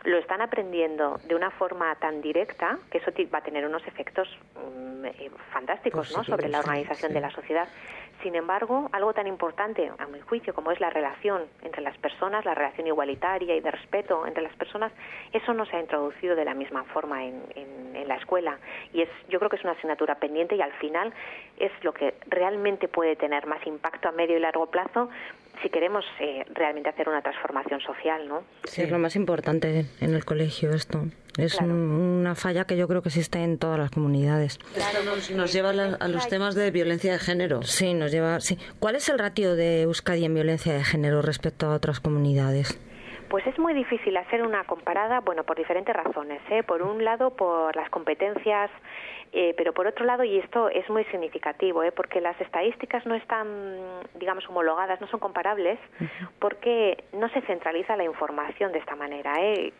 [0.04, 4.28] Lo están aprendiendo de una forma tan directa que eso va a tener unos efectos
[5.04, 6.22] eh, fantásticos, ¿no?
[6.22, 7.68] Sobre la organización de la sociedad.
[8.22, 12.44] Sin embargo, algo tan importante, a mi juicio, como es la relación entre las personas,
[12.44, 14.92] la relación igualitaria y de respeto entre las personas,
[15.32, 18.58] eso no se ha introducido de la misma forma en, en- en la escuela.
[18.92, 21.12] Y es, yo creo que es una asignatura pendiente y al final
[21.58, 25.08] es lo que realmente puede tener más impacto a medio y largo plazo
[25.62, 28.42] si queremos eh, realmente hacer una transformación social, ¿no?
[28.64, 31.04] Sí, es lo más importante en el colegio esto.
[31.38, 31.72] Es Claro.
[31.72, 34.58] un- una falla que yo creo que existe en todas las comunidades.
[35.04, 37.62] Nos, nos lleva a, la- a los temas de violencia de género.
[37.62, 38.40] Sí, nos lleva.
[38.40, 38.58] Sí.
[38.80, 42.78] ¿Cuál es el ratio de Euskadi en violencia de género respecto a otras comunidades?
[43.28, 46.40] Pues es muy difícil hacer una comparada, bueno, por diferentes razones.
[46.50, 46.64] ¿eh?
[46.64, 48.70] Por un lado, por las competencias,
[49.32, 51.92] eh, pero por otro lado, y esto es muy significativo, ¿eh?
[51.92, 53.46] porque las estadísticas no están,
[54.14, 55.78] digamos, homologadas, no son comparables,
[56.38, 59.34] porque no se centraliza la información de esta manera.
[59.40, 59.72] ¿eh?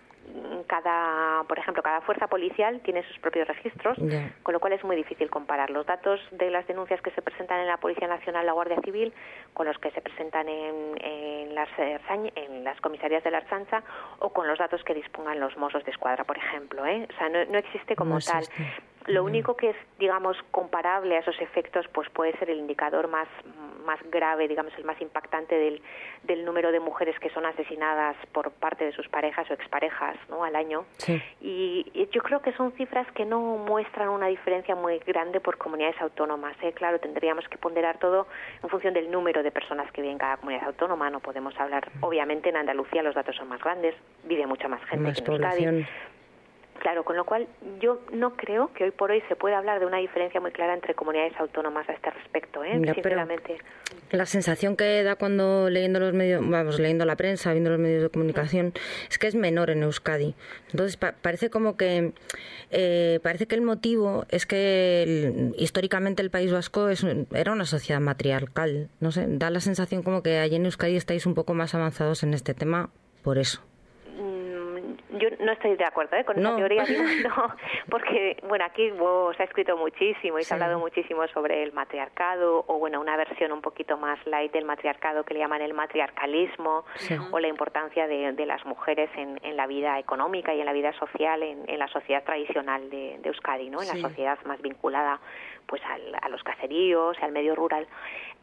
[0.68, 3.98] Cada, por ejemplo, cada fuerza policial tiene sus propios registros,
[4.44, 7.58] con lo cual es muy difícil comparar los datos de las denuncias que se presentan
[7.60, 9.12] en la Policía Nacional, la Guardia Civil,
[9.54, 13.82] con los que se presentan en, en las, Erzañ- en las comisarías de la Archancha
[14.20, 16.86] o con los datos que dispongan los Mossos de Escuadra, por ejemplo.
[16.86, 17.08] ¿eh?
[17.12, 18.44] O sea, no, no existe como No tal.
[19.11, 23.29] Lo único que es, digamos, comparable a esos efectos, pues puede ser el indicador más,
[23.85, 25.83] más grave, digamos, el más impactante del,
[26.23, 30.44] del número de mujeres que son asesinadas por parte de sus parejas o exparejas ¿no?
[30.44, 30.85] al año.
[30.99, 31.20] Sí.
[31.40, 35.59] Y, y yo creo que son cifras que no muestran una diferencia muy grande por
[35.59, 36.57] comunidades autónomas.
[36.62, 36.73] ¿eh?
[36.73, 38.27] Claro, tendríamos que ponderar todo
[38.62, 41.11] en función del número de personas que vive en cada comunidad autónoma.
[41.11, 43.94] No podemos hablar, obviamente en Andalucía los datos son más grandes,
[44.25, 45.87] vive mucha más gente Más que en Euskadi.
[46.81, 47.47] Claro, con lo cual
[47.81, 50.73] yo no creo que hoy por hoy se pueda hablar de una diferencia muy clara
[50.75, 52.73] entre comunidades autónomas a este respecto, ¿eh?
[52.95, 53.59] Sinceramente.
[54.12, 58.03] La sensación que da cuando leyendo los medios, vamos, leyendo la prensa, viendo los medios
[58.03, 58.73] de comunicación,
[59.11, 60.35] es que es menor en Euskadi.
[60.71, 62.12] Entonces pa- parece como que
[62.71, 67.66] eh, parece que el motivo es que el- históricamente el País Vasco es, era una
[67.66, 68.88] sociedad matriarcal.
[69.01, 72.23] No sé, da la sensación como que allí en Euskadi estáis un poco más avanzados
[72.23, 72.88] en este tema
[73.23, 73.61] por eso.
[75.12, 76.25] Yo no estoy de acuerdo ¿eh?
[76.25, 76.57] con esa No.
[76.57, 77.55] teoría, digo, no,
[77.90, 81.73] porque bueno, aquí wow, se ha escrito muchísimo y se ha hablado muchísimo sobre el
[81.73, 85.75] matriarcado o bueno, una versión un poquito más light del matriarcado que le llaman el
[85.75, 87.14] matriarcalismo Sí.
[87.31, 90.73] o la importancia de, de las mujeres en, en la vida económica y en la
[90.73, 93.81] vida social en, en la sociedad tradicional de, de Euskadi, ¿no?
[93.81, 93.96] En Sí.
[94.01, 95.20] la sociedad más vinculada
[95.66, 97.87] pues al- a los caseríos y al medio rural.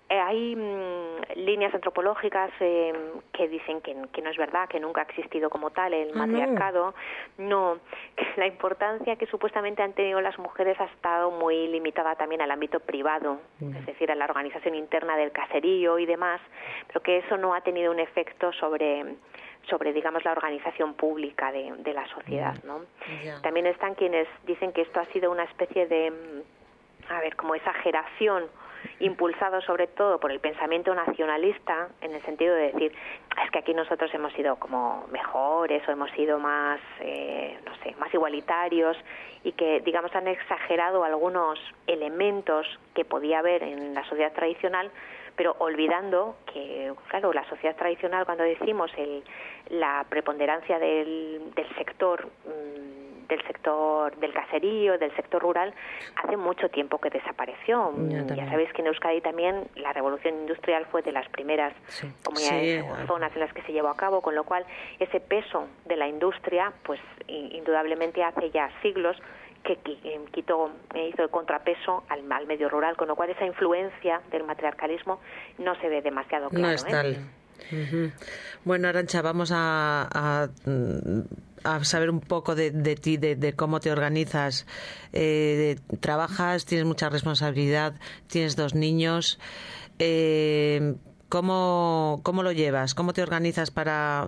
[0.10, 2.94] Eh, hay mm, líneas antropológicas eh,
[3.34, 6.12] que dicen que, que no es verdad, que nunca ha existido como tal el Ah,
[6.14, 6.28] no.
[6.28, 6.94] matriarcado.
[7.38, 7.78] No,
[8.16, 12.52] que la importancia que supuestamente han tenido las mujeres ha estado muy limitada también al
[12.52, 16.40] ámbito privado, es decir, a la organización interna del caserío y demás,
[16.88, 19.16] pero que eso no ha tenido un efecto sobre
[19.70, 22.86] sobre digamos la organización pública de, de la sociedad, ¿no?
[23.22, 23.42] Ya.
[23.42, 27.54] También están quienes dicen que esto ha sido una especie de mm, a ver, como
[27.54, 28.46] exageración
[29.00, 32.94] impulsado sobre todo por el pensamiento nacionalista en el sentido de decir
[33.44, 37.96] es que aquí nosotros hemos sido como mejores o hemos sido más eh, no sé
[38.00, 38.98] más igualitarios
[39.44, 44.92] y que digamos han exagerado algunos elementos que podía haber en la sociedad tradicional
[45.38, 49.24] pero olvidando que, claro, la sociedad tradicional, cuando decimos el,
[49.70, 52.97] la preponderancia del, del sector, mm,
[53.28, 55.74] del sector del caserío, del sector rural,
[56.24, 57.94] hace mucho tiempo que desapareció.
[58.36, 62.08] Ya, sabéis que en Euskadi también la revolución industrial fue de las primeras Sí.
[62.24, 64.66] comunidades Sí, o zonas en las que se llevó a cabo, con lo cual
[65.00, 69.18] ese peso de la industria, pues indudablemente hace ya siglos
[69.64, 73.46] que eh, quitó, eh, hizo el contrapeso al, al medio rural, con lo cual esa
[73.46, 75.20] influencia del matriarcalismo
[75.58, 76.68] no se ve demasiado claro.
[76.68, 76.88] no es ¿eh?
[76.90, 77.18] tal.
[78.64, 81.22] Bueno, Arancha, vamos a, a, mm,
[81.64, 84.66] a saber un poco de, de ti, de, cómo te organizas.
[85.14, 87.96] Eh, trabajas, tienes mucha responsabilidad,
[88.28, 89.40] tienes dos niños.
[90.00, 90.96] Eh,
[91.30, 92.94] ¿cómo, ¿Cómo lo llevas?
[92.96, 94.26] ¿Cómo te organizas para,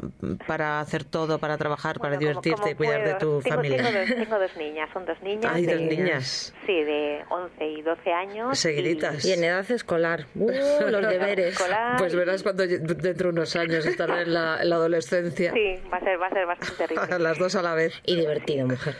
[0.47, 3.55] para hacer todo, para trabajar, para Bueno, como- divertirte como y cuidar de tu tengo,
[3.55, 3.77] familia?
[3.83, 5.51] Tengo dos, tengo dos niñas, son dos niñas.
[5.53, 6.53] Ay, de, dos niñas.
[6.65, 8.59] Sí, de 11 y 12 años.
[8.59, 9.25] Seguiditas.
[9.25, 10.25] Y en edad escolar.
[10.39, 11.53] Uh, los deberes.
[11.53, 15.51] Escolar Pues y- verás cuando dentro de unos años estarán en la, en la adolescencia.
[15.53, 17.19] Sí, va a ser, va a ser bastante terrible.
[17.19, 17.93] Las dos a la vez.
[18.05, 18.95] Y divertido, mujer.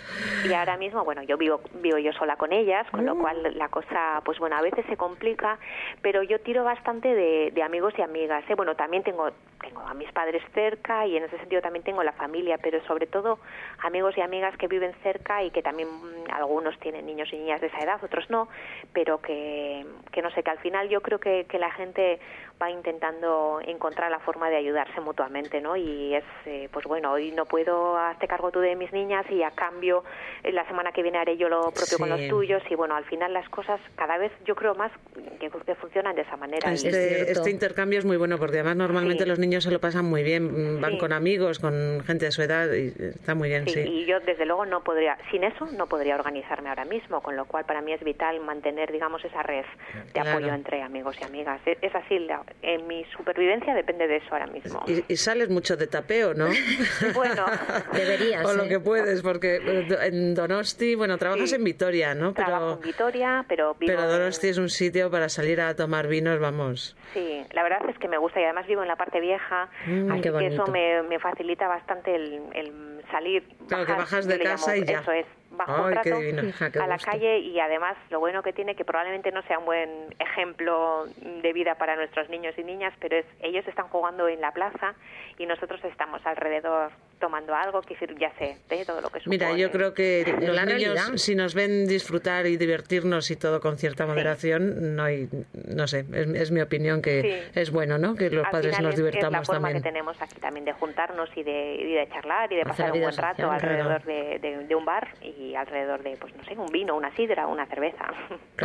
[0.47, 3.05] Y ahora mismo, bueno, yo vivo, vivo yo sola con ellas, con Mm.
[3.07, 5.57] lo cual la cosa, pues bueno, a veces se complica,
[6.01, 8.43] pero yo tiro bastante de, de amigos y amigas.
[8.49, 8.55] ¿eh?
[8.55, 12.13] Bueno, también tengo, tengo a mis padres cerca y en ese sentido también tengo la
[12.13, 13.39] familia, pero sobre todo
[13.83, 17.61] amigos y amigas que viven cerca y que también mm, algunos tienen niños y niñas
[17.61, 18.47] de esa edad, otros no,
[18.93, 22.19] pero que, que no sé, que al final yo creo que, que la gente
[22.61, 25.77] va intentando encontrar la forma de ayudarse mutuamente, ¿no?
[25.77, 29.43] Y es, eh, pues bueno, hoy no puedo hazte cargo tú de mis niñas y
[29.43, 30.03] a cambio
[30.43, 33.05] eh, la semana que viene haré yo lo propio con los tuyos y bueno, al
[33.05, 34.91] final las cosas cada vez yo creo más
[35.39, 36.73] que, que funcionan de esa manera.
[36.73, 39.29] Es Este, este intercambio es muy bueno porque además normalmente Sí.
[39.29, 40.97] los niños se lo pasan muy bien, mm, van Sí.
[40.99, 43.79] con amigos, con gente de su edad y está muy bien, Sí, sí.
[43.81, 47.45] y yo desde luego no podría, sin eso no podría organizarme ahora mismo, con lo
[47.45, 49.65] cual para mí es vital mantener, digamos, esa red
[50.05, 50.29] de Claro.
[50.31, 51.59] apoyo entre amigos y amigas.
[51.65, 54.83] Es, es así, la- en mi supervivencia depende de eso ahora mismo.
[54.87, 56.47] Y, y sales mucho de tapeo, ¿no?
[57.13, 57.45] Bueno,
[57.93, 58.69] Deberías, o lo ¿eh?
[58.69, 61.55] que puedes, porque eh, en Donosti, bueno, trabajas Sí.
[61.55, 62.33] en Vitoria, ¿no?
[62.33, 65.75] trabajo Pero, en Vitoria, pero vivo pero en- Donosti es un sitio para salir a
[65.75, 66.95] tomar vinos, vamos.
[67.13, 69.38] Sí, la verdad es que me gusta y además vivo en la parte vieja,
[69.85, 73.43] Mm, así que eso me, me facilita bastante el, el salir.
[73.67, 74.99] Claro, que bajar, bajas yo de casa llamo, y ya.
[74.99, 77.11] Eso es, bajo Ay, qué rato divino, hija, qué a la gusto.
[77.11, 81.05] calle y además lo bueno que tiene que probablemente no sea un buen ejemplo
[81.41, 84.93] de vida para nuestros niños y niñas, pero es ellos están jugando en la plaza
[85.37, 89.35] y nosotros estamos alrededor tomando algo, que decir, ya sé, de todo lo que supone.
[89.37, 91.17] Mira, yo creo que los la niños, realidad.
[91.17, 95.27] si nos ven disfrutar y divertirnos y todo con cierta moderación, no hay,
[95.67, 97.21] no sé, es, es mi opinión que
[97.53, 97.59] Sí.
[97.59, 98.15] es bueno, ¿no?
[98.15, 99.83] Que los Al padres nos es- es, la forma también.
[99.83, 103.01] que tenemos aquí también de juntarnos y de, y de charlar y de pasar un
[103.01, 106.57] buen rato social, alrededor de, de- de un bar y alrededor de, pues no sé,
[106.57, 108.11] un vino, una sidra, una cerveza.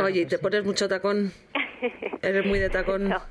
[0.01, 1.31] Oye, ¿y te pones mucho tacón?
[2.21, 3.09] ¿Eres muy de tacón?
[3.15, 3.21] No,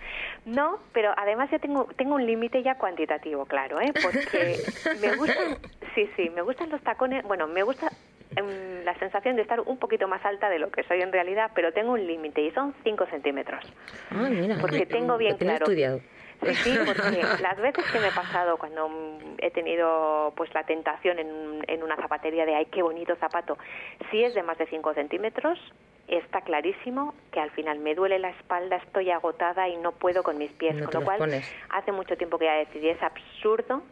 [0.47, 3.93] no, pero además yo tengo tengo un límite ya cuantitativo, claro, ¿eh?
[4.03, 4.57] Porque
[5.01, 5.59] me gustan,
[5.95, 7.91] sí, sí, me gustan los tacones, bueno, me gusta
[8.37, 11.51] em, la sensación de estar un poquito más alta de lo que soy en realidad,
[11.55, 13.65] pero tengo un límite y son 5 centímetros.
[14.11, 14.59] Ay, mira.
[14.61, 15.65] Porque tengo bien claro.
[15.65, 16.01] estudiado.
[16.43, 18.91] Sí, sí, porque las veces que me he pasado cuando
[19.39, 23.57] he tenido pues la tentación en, en una zapatería de ay qué bonito zapato,
[24.11, 25.59] si es de más de 5 centímetros,
[26.09, 30.37] está clarísimo que al final me duele la espalda, estoy agotada y no puedo con
[30.37, 31.51] mis pies, No con lo cual pones.
[31.71, 33.83] hace mucho tiempo que ya decidí, es absurdo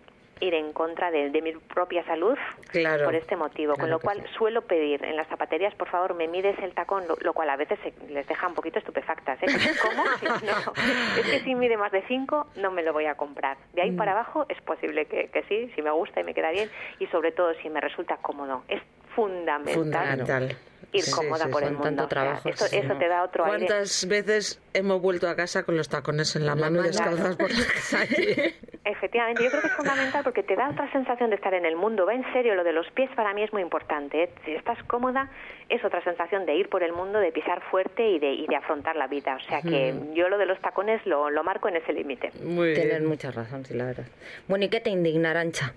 [0.43, 2.37] ir en contra de, de mi propia salud
[2.71, 3.05] Claro.
[3.05, 6.59] por este motivo, con lo cual suelo pedir en las zapaterías, por favor, me mides
[6.59, 9.39] el tacón, lo, lo cual a veces se- les deja un poquito estupefactas.
[9.43, 9.47] ¿eh?
[9.81, 10.03] ¿Cómo?
[10.43, 10.73] No.
[11.21, 13.57] Es que si mide más de 5 no me lo voy a comprar.
[13.75, 13.97] De ahí Mm.
[13.97, 16.69] para abajo es posible que, que sí, si me gusta y me queda bien
[16.99, 18.65] y sobre todo si me resulta cómodo.
[18.69, 18.83] Es
[19.15, 20.57] fundamental, Fundamental.
[20.93, 22.03] Ir Sí, cómoda sí, por el tanto mundo.
[22.05, 22.99] O sea, trabajo, eso, sí, eso no.
[22.99, 23.67] te da otro aire.
[23.67, 27.51] ¿Cuántas veces hemos vuelto a casa con los tacones en la mano y descalzas por
[27.51, 27.57] la
[27.91, 28.55] calle?
[28.85, 31.77] Efectivamente, yo creo que es fundamental porque te da otra sensación de estar en el
[31.77, 32.05] mundo.
[32.05, 34.25] Va en serio, lo de los pies para mí es muy importante.
[34.25, 34.31] ¿eh?
[34.45, 35.31] Si estás cómoda,
[35.69, 38.57] es otra sensación de ir por el mundo, de pisar fuerte y de, y de
[38.57, 39.37] afrontar la vida.
[39.37, 42.31] O sea que yo lo de los tacones lo, lo marco en ese límite.
[42.43, 44.05] Muy Tienes mucha razón, sí, la verdad.
[44.49, 45.75] Bueno, ¿y qué te indigna, Arancha?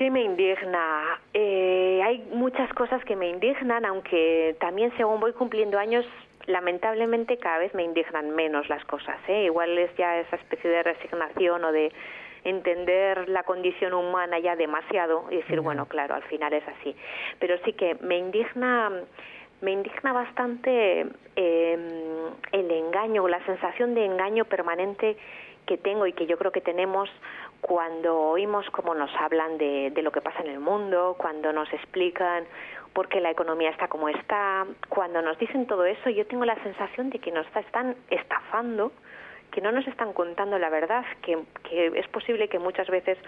[0.00, 1.20] ¿Qué me indigna?
[1.34, 6.06] Eh, hay muchas cosas que me indignan, aunque también según voy cumpliendo años,
[6.46, 9.18] lamentablemente cada vez me indignan menos las cosas.
[9.28, 9.44] ¿eh?
[9.44, 11.92] Igual es ya esa especie de resignación o de
[12.44, 16.96] entender la condición humana ya demasiado y decir, bueno, claro, al final es así.
[17.38, 18.90] Pero sí que me indigna
[19.60, 21.78] me indigna bastante eh,
[22.52, 25.18] el engaño, la sensación de engaño permanente
[25.66, 27.10] que tengo y que yo creo que tenemos
[27.60, 31.72] cuando oímos cómo nos hablan de, de lo que pasa en el mundo, cuando nos
[31.72, 32.44] explican
[32.92, 36.60] por qué la economía está como está, cuando nos dicen todo eso, yo tengo la
[36.62, 38.92] sensación de que nos están estafando,
[39.50, 41.38] que no nos están contando la verdad, que,
[41.68, 43.18] que es posible que muchas veces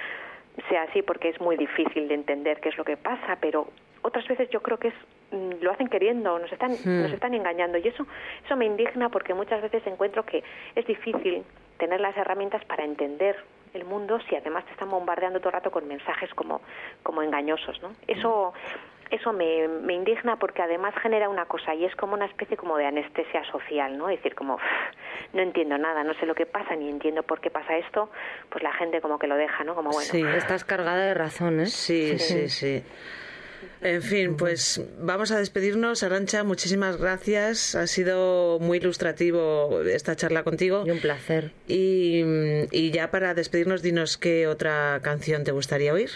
[0.69, 3.69] sea así porque es muy difícil de entender qué es lo que pasa, pero
[4.03, 4.95] otras veces yo creo que es
[5.31, 7.79] mm, lo hacen queriendo, nos están nos están engañando.
[7.79, 8.07] Y eso
[8.45, 10.43] eso me indigna porque muchas veces encuentro que
[10.75, 11.45] es difícil
[11.79, 13.37] tener las herramientas para entender
[13.75, 16.61] el mundo si además te están bombardeando todo el rato con mensajes como
[17.03, 17.93] como engañosos, ¿no?
[18.07, 18.53] Eso
[19.11, 22.79] eso me, me indigna porque además genera una cosa y es como una especie como
[22.79, 24.09] de anestesia social, ¿no?
[24.09, 24.63] Es decir, como "Uf,
[25.35, 28.11] no entiendo nada, no sé lo que pasa ni entiendo por qué pasa esto,
[28.49, 29.75] pues la gente como que lo deja, ¿no?
[29.75, 30.23] Como bueno, Sí.
[30.37, 31.67] Estás cargada de razón, ¿eh?
[31.67, 32.83] Sí, sí, sí.
[33.81, 36.03] En fin, pues vamos a despedirnos.
[36.03, 37.75] Arancha, muchísimas gracias.
[37.75, 40.85] Ha sido muy ilustrativo esta charla contigo.
[40.87, 41.53] Y un placer.
[41.67, 42.23] Y,
[42.71, 46.11] y ya para despedirnos, dinos qué otra canción te gustaría oír.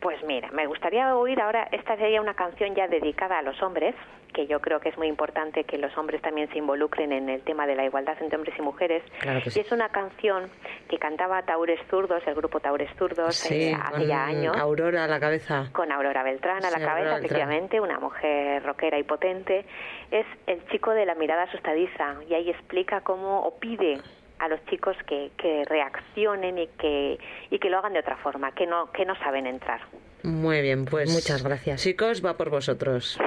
[0.00, 3.94] Pues mira, me gustaría oír ahora, esta sería una canción ya dedicada a los hombres,
[4.32, 7.42] que yo creo que es muy importante que los hombres también se involucren en el
[7.42, 9.02] tema de la igualdad entre hombres y mujeres.
[9.20, 9.60] Claro que sí.
[9.60, 10.50] Y es una canción
[10.88, 14.56] que cantaba Taures Zurdos, el grupo Taures Zurdos, eh, hace ya con años.
[14.56, 15.68] Aurora a la cabeza.
[15.72, 17.24] con Aurora Beltrán a la cabeza, Aurora Beltrán.
[17.24, 19.66] efectivamente, una mujer rockera y potente,
[20.10, 23.98] es el chico de la mirada asustadiza y ahí explica cómo o pide
[24.38, 27.18] a los chicos que, que reaccionen y que
[27.50, 29.80] y que lo hagan de otra forma, que no que no saben entrar.
[30.22, 31.12] Muy bien, pues.
[31.12, 31.82] Muchas gracias.
[31.82, 33.18] Chicos, va por vosotros.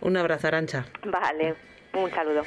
[0.00, 0.84] Un abrazo, Arancha.
[1.04, 1.54] Vale,
[1.94, 2.42] un saludo.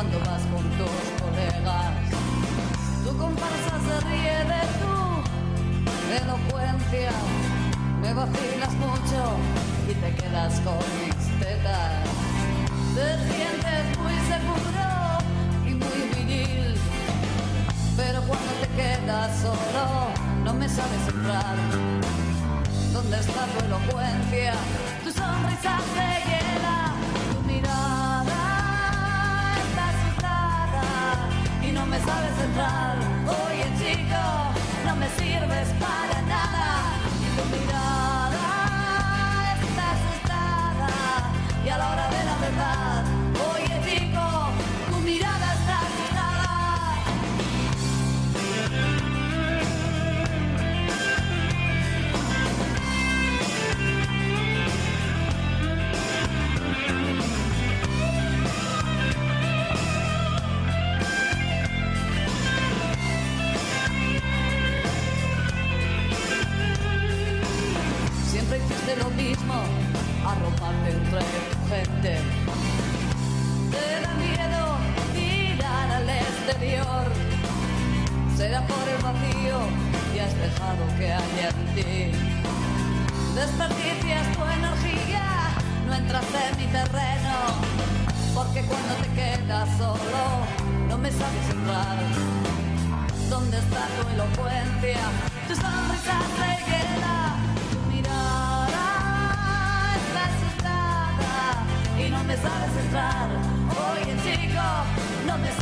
[0.00, 1.92] Cuando vas con tus colegas.
[3.04, 4.94] Tu comparsa se ríe de tu
[6.24, 7.12] elocuencia.
[8.00, 9.20] Me vacilas mucho
[9.90, 11.09] y te quedas con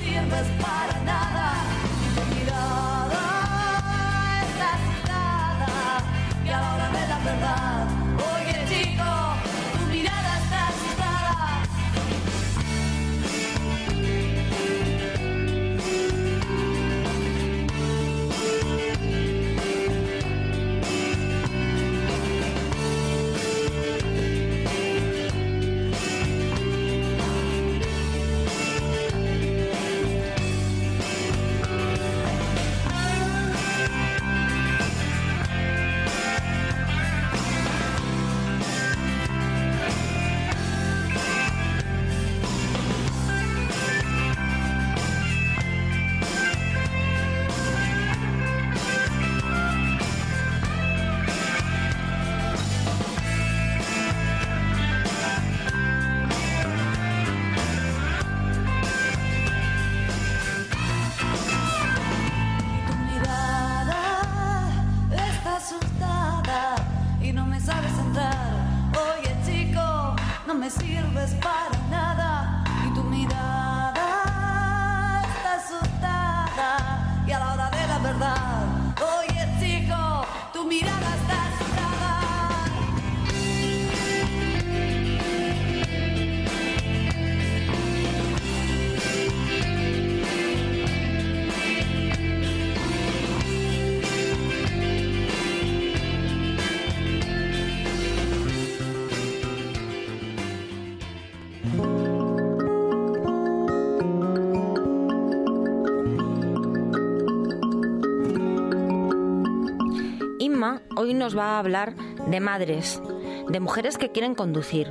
[0.08, 0.97] no me sirves para
[110.96, 111.94] Hoy nos va a hablar
[112.26, 113.00] de madres,
[113.48, 114.88] de mujeres que quieren conducir,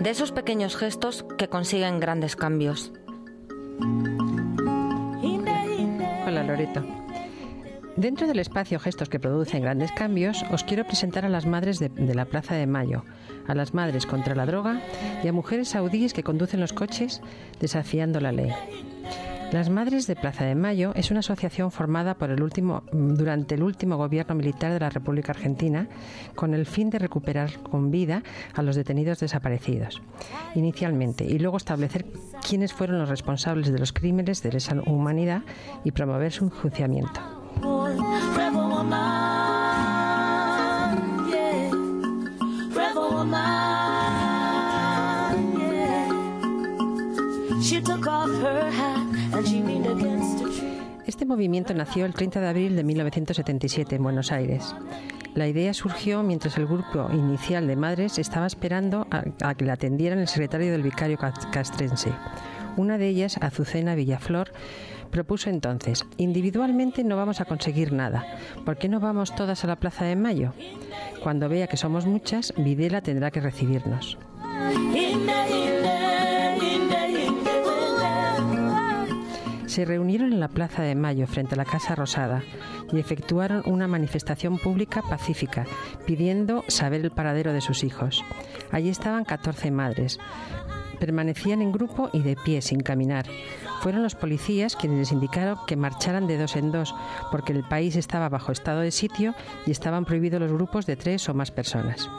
[0.00, 2.92] de esos pequeños gestos que consiguen grandes cambios.
[6.26, 6.82] Hola Loreto.
[7.94, 11.90] Dentro del espacio Gestos que producen grandes cambios, os quiero presentar a las madres de,
[11.90, 13.04] de la Plaza de Mayo,
[13.46, 14.80] a las madres contra la droga
[15.22, 17.20] y a mujeres saudíes que conducen los coches
[17.60, 18.50] desafiando la ley.
[19.52, 23.62] Las Madres de Plaza de Mayo es una asociación formada por el último, durante el
[23.62, 25.88] último gobierno militar de la República Argentina
[26.34, 28.22] con el fin de recuperar con vida
[28.54, 30.00] a los detenidos desaparecidos,
[30.54, 32.06] inicialmente, y luego establecer
[32.48, 35.42] quiénes fueron los responsables de los crímenes de lesa humanidad
[35.84, 37.20] y promover su enjuiciamiento.
[51.06, 54.74] Este movimiento nació el 30 de abril de 1977 en Buenos Aires.
[55.34, 60.18] La idea surgió mientras el grupo inicial de madres estaba esperando a, que la atendieran
[60.20, 62.12] el secretario del vicario cas- castrense.
[62.76, 64.52] Una de ellas, Azucena Villaflor,
[65.10, 68.24] propuso entonces, individualmente no vamos a conseguir nada,
[68.64, 70.52] ¿por qué no vamos todas a la Plaza de Mayo?
[71.22, 74.18] Cuando vea que somos muchas, Videla tendrá que recibirnos.
[79.72, 82.42] Se reunieron en la Plaza de Mayo frente a la Casa Rosada
[82.92, 85.64] y efectuaron una manifestación pública pacífica
[86.04, 88.22] pidiendo saber el paradero de sus hijos.
[88.70, 90.18] Allí estaban 14 madres.
[91.00, 93.24] Permanecían en grupo y de pie, sin caminar.
[93.80, 96.94] Fueron los policías quienes les indicaron que marcharan de dos en dos,
[97.30, 101.26] porque el país estaba bajo estado de sitio y estaban prohibidos los grupos de tres
[101.30, 102.10] o más personas.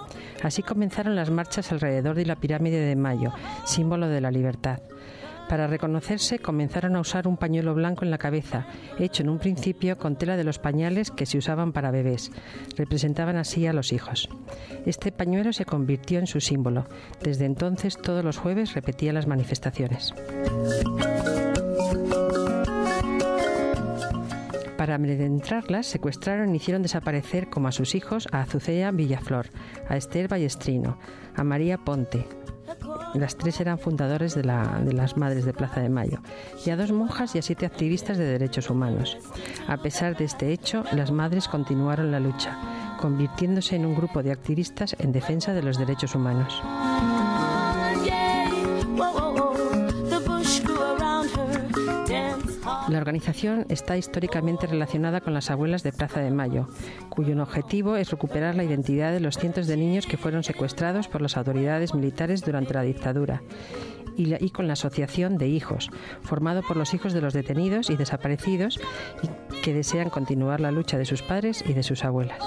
[0.41, 3.32] Así comenzaron las marchas alrededor de la pirámide de Mayo,
[3.64, 4.80] símbolo de la libertad.
[5.54, 8.66] Para reconocerse comenzaron a usar un pañuelo blanco en la cabeza,
[8.97, 12.32] hecho en un principio con tela de los pañales que se usaban para bebés.
[12.76, 14.30] Representaban así a los hijos.
[14.88, 16.88] Este pañuelo se convirtió en su símbolo.
[17.22, 20.16] Desde entonces todos los jueves repetía las manifestaciones.
[24.76, 29.49] Para amedrentarlas, secuestraron y hicieron desaparecer como a sus hijos a Azucena Villaflor,
[29.88, 30.97] a Esther Ballestrino,
[31.36, 32.26] a María Ponte.
[33.14, 36.20] Las tres eran fundadores de, la- de las Madres de Plaza de Mayo,
[36.66, 39.18] y a dos monjas y a siete activistas de derechos humanos.
[39.68, 42.57] A pesar de este hecho, las madres continuaron la lucha,
[42.99, 46.61] convirtiéndose en un grupo de activistas en defensa de los derechos humanos.
[52.93, 56.67] La organización está históricamente relacionada con las abuelas de Plaza de Mayo,
[57.09, 61.19] cuyo objetivo es recuperar la identidad de los cientos de niños que fueron secuestrados por
[61.19, 63.41] las autoridades militares durante la dictadura.
[64.15, 65.89] Y, y con la Asociación de Hijos,
[66.21, 68.79] formado por los hijos de los detenidos y desaparecidos
[69.23, 72.43] y que desean continuar la lucha de sus padres y de sus abuelas.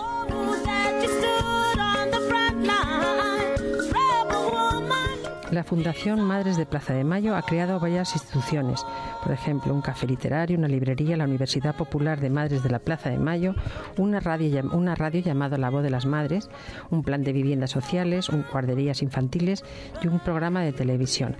[5.52, 8.84] La Fundación Madres de Plaza de Mayo ha creado varias instituciones,
[9.22, 13.10] por ejemplo, un café literario, una librería, la Universidad Popular de Madres de la Plaza
[13.10, 13.54] de Mayo,
[13.96, 16.50] una radio, llamada La Voz de las Madres,
[16.90, 19.64] un plan de viviendas sociales, un guarderías infantiles
[20.02, 21.36] y un programa de televisión.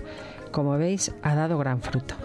[0.51, 2.15] Como veis, ha dado gran fruto.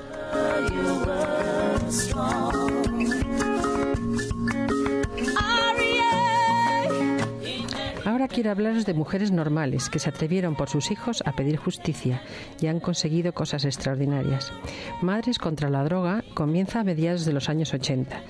[8.13, 12.21] Ahora quiero hablaros de mujeres normales que se atrevieron por sus hijos a pedir justicia
[12.61, 14.53] y han conseguido cosas extraordinarias.
[15.01, 18.21] Madres contra la droga comienza a mediados de los años 80.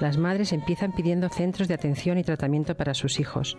[0.00, 3.56] Las madres empiezan pidiendo centros de atención y tratamiento para sus hijos.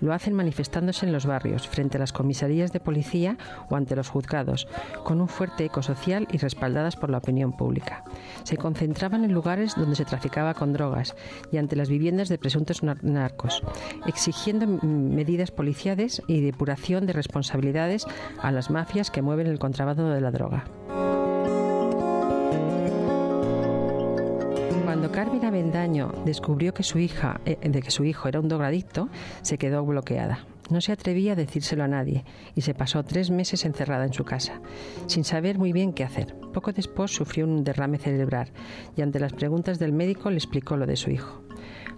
[0.00, 4.08] Lo hacen manifestándose en los barrios, frente a las comisarías de policía o ante los
[4.08, 4.66] juzgados,
[5.04, 8.02] con un fuerte eco social y respaldadas por la opinión pública.
[8.42, 11.14] Se concentraban en lugares donde se traficaba con drogas
[11.52, 13.62] y ante las viviendas de presuntos nar- narcos,
[14.08, 14.66] exigiendo
[15.20, 18.06] medidas policiales y depuración de responsabilidades
[18.40, 20.64] a las mafias que mueven el contrabando de la droga.
[24.86, 29.10] Cuando Carmen Avendaño descubrió que su hija, eh, de que su hijo era un drogadicto,
[29.42, 30.46] se quedó bloqueada.
[30.70, 34.24] No se atrevía a decírselo a nadie y se pasó tres meses encerrada en su
[34.24, 34.62] casa,
[35.06, 36.34] sin saber muy bien qué hacer.
[36.54, 38.52] Poco después sufrió un derrame cerebral
[38.96, 41.42] y ante las preguntas del médico le explicó lo de su hijo.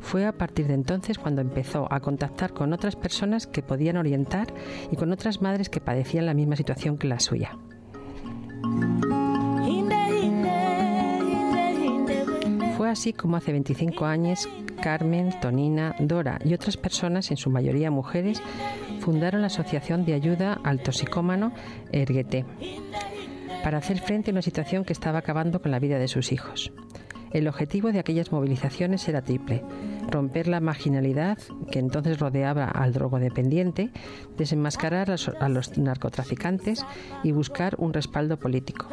[0.02, 4.52] Fue a partir de entonces cuando empezó a contactar con otras personas que podían orientar
[4.90, 7.56] y con otras madres que padecían la misma situación que la suya.
[12.76, 14.48] Fue así como hace 25 años
[14.82, 18.42] Carmen, Tonina, Dora y otras personas, en su mayoría mujeres,
[19.00, 21.52] fundaron la Asociación de Ayuda al Toxicómano
[21.92, 22.44] Erguete
[23.62, 26.72] para hacer frente a una situación que estaba acabando con la vida de sus hijos.
[27.32, 29.64] El objetivo de aquellas movilizaciones era triple.
[30.10, 31.38] Romper la marginalidad
[31.70, 33.90] que entonces rodeaba al drogodependiente,
[34.36, 36.84] desenmascarar a los- narcotraficantes
[37.22, 38.86] y buscar un respaldo político.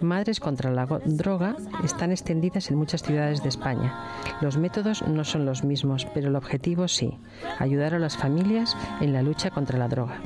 [0.00, 3.94] Madres contra la droga están extendidas en muchas ciudades de España.
[4.40, 7.18] Los métodos no son los mismos, pero el objetivo sí,
[7.60, 10.18] ayudar a las familias en la lucha contra la droga.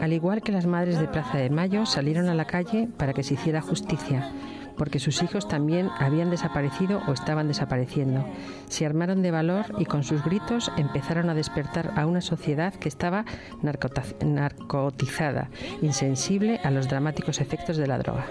[0.00, 3.22] Al igual que las madres de Plaza de Mayo salieron a la calle para que
[3.22, 4.32] se hiciera justicia,
[4.78, 8.24] porque sus hijos también habían desaparecido o estaban desapareciendo.
[8.68, 12.88] Se armaron de valor y con sus gritos empezaron a despertar a una sociedad que
[12.88, 13.26] estaba
[13.62, 15.50] narcotizada,
[15.82, 18.26] insensible a los dramáticos efectos de la droga.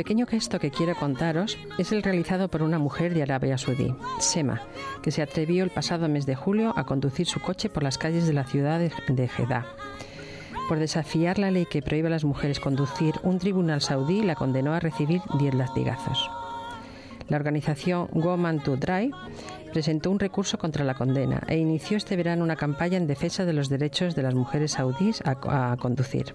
[0.00, 4.62] Pequeño gesto que quiero contaros es el realizado por una mujer de Arabia Saudí, Sema,
[5.02, 8.26] que se atrevió el pasado mes de julio a conducir su coche por las calles
[8.26, 9.66] de la ciudad de, Jeddah.
[10.70, 14.72] Por desafiar la ley que prohíbe a las mujeres conducir, un tribunal saudí la condenó
[14.72, 16.30] a recibir 10 latigazos.
[17.28, 19.14] La organización Woman to Drive
[19.70, 23.52] presentó un recurso contra la condena e inició este verano una campaña en defensa de
[23.52, 26.34] los derechos de las mujeres saudíes a conducir.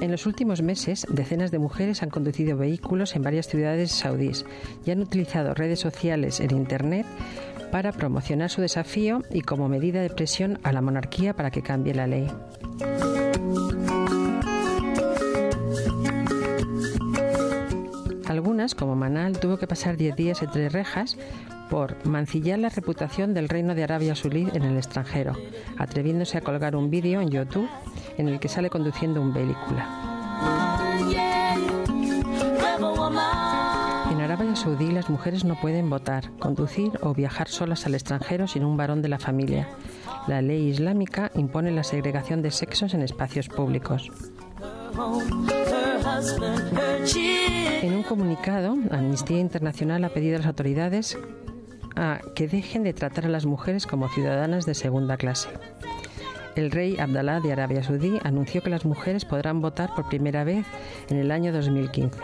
[0.00, 4.46] En los últimos meses, decenas de mujeres han conducido vehículos en varias ciudades saudíes
[4.86, 7.06] y han utilizado redes sociales en Internet
[7.70, 11.94] para promocionar su desafío y como medida de presión a la monarquía para que cambie
[11.94, 12.28] la ley.
[18.40, 21.18] Algunas, como Manal, tuvo que pasar 10 días entre rejas
[21.68, 25.34] por mancillar la reputación del reino de Arabia Saudí en el extranjero,
[25.76, 27.68] atreviéndose a colgar un vídeo en YouTube
[28.16, 29.80] en el que sale conduciendo un vehículo.
[34.10, 38.64] En Arabia Saudí las mujeres no pueden votar, conducir o viajar solas al extranjero sin
[38.64, 39.68] un varón de la familia.
[40.28, 44.10] La ley islámica impone la segregación de sexos en espacios públicos.
[47.82, 51.18] En un comunicado, Amnistía Internacional ha pedido a las autoridades
[51.96, 55.48] a que dejen de tratar a las mujeres como ciudadanas de segunda clase.
[56.56, 60.66] El rey Abdalá de Arabia Saudí anunció que las mujeres podrán votar por primera vez
[61.08, 62.18] en el año 2015,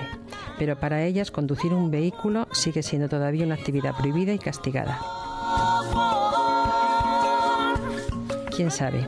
[0.58, 4.98] pero para ellas conducir un vehículo sigue siendo todavía una actividad prohibida y castigada.
[8.54, 9.06] ¿Quién sabe?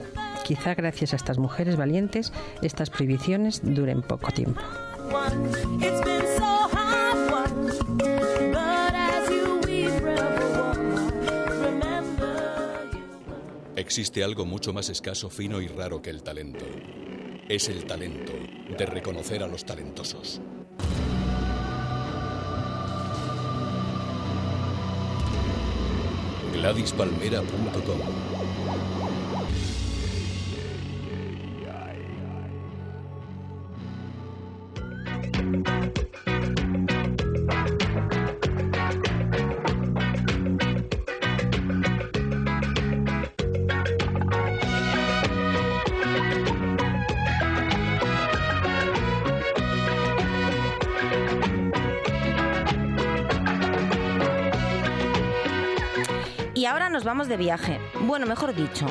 [0.49, 2.33] Quizá gracias a estas mujeres valientes,
[2.63, 4.63] estas prohibiciones duren poco tiempo.
[13.77, 16.65] Existe algo mucho más escaso, fino y raro que el talento.
[17.47, 18.33] Es el talento
[18.79, 20.41] de reconocer a los talentosos.
[26.55, 28.58] GladysPalmera.com
[57.29, 57.81] de viaje.
[58.01, 58.87] Bueno, mejor dicho,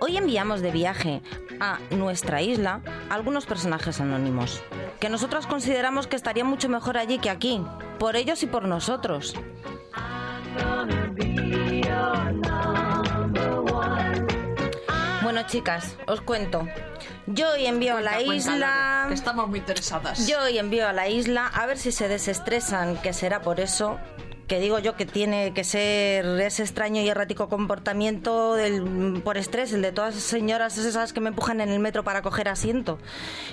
[0.00, 1.22] hoy enviamos de viaje
[1.60, 4.62] a nuestra isla algunos personajes anónimos,
[5.00, 7.62] que nosotros consideramos que estarían mucho mejor allí que aquí,
[7.98, 9.34] por ellos y por nosotros.
[15.22, 16.66] Bueno, chicas, os cuento.
[17.26, 19.04] Yo hoy envío a la Cuenta, isla...
[19.08, 20.26] Que estamos muy interesadas.
[20.28, 23.98] Yo hoy envío a la isla a ver si se desestresan, que será por eso.
[24.46, 29.72] Que digo yo que tiene que ser ese extraño y errático comportamiento del, por estrés,
[29.72, 32.98] el de todas esas señoras esas que me empujan en el metro para coger asiento.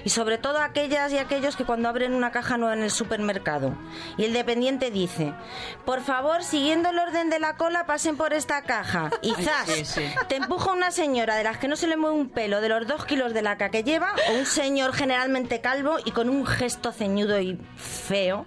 [0.04, 3.76] Y sobre todo aquellas y aquellos que cuando abren una caja nueva en el supermercado
[4.18, 5.34] y el dependiente dice,
[5.86, 9.10] por favor, siguiendo el orden de la cola, pasen por esta caja.
[9.22, 10.02] Y zas, sí, sí.
[10.28, 12.88] te empuja una señora de las que no se le mueve un pelo de los
[12.88, 16.92] dos kilos de laca que lleva, o un señor generalmente calvo y con un gesto
[16.92, 18.46] ceñudo y feo.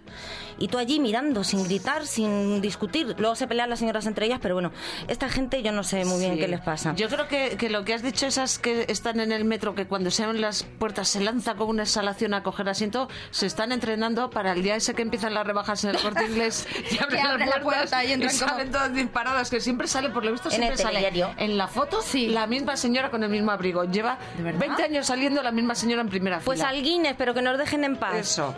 [0.58, 3.14] Y tú allí mirando, sin gritar, sin discutir.
[3.18, 4.72] Luego se pelean las señoras entre ellas, pero bueno,
[5.08, 6.40] esta gente yo no sé muy bien Sí.
[6.40, 6.94] qué les pasa.
[6.94, 9.86] Yo creo que, que lo que has dicho, esas que están en el metro, que
[9.86, 13.72] cuando se abren las puertas se lanza como una exhalación a coger asiento, se están
[13.72, 17.26] entrenando para el día ese que empiezan las rebajas en el corte inglés y abren,
[17.26, 20.24] abren la las puertas puerta y entran como- salen todas disparadas, que siempre sale, por
[20.24, 20.96] lo visto, En siempre el sale
[21.38, 23.84] en la foto la misma señora con el mismo abrigo.
[23.84, 24.58] Lleva verdad?
[24.60, 26.70] 20 años saliendo la misma señora en primera Pues fila.
[26.70, 28.14] al Guinness, pero que nos dejen en paz.
[28.16, 28.54] Eso.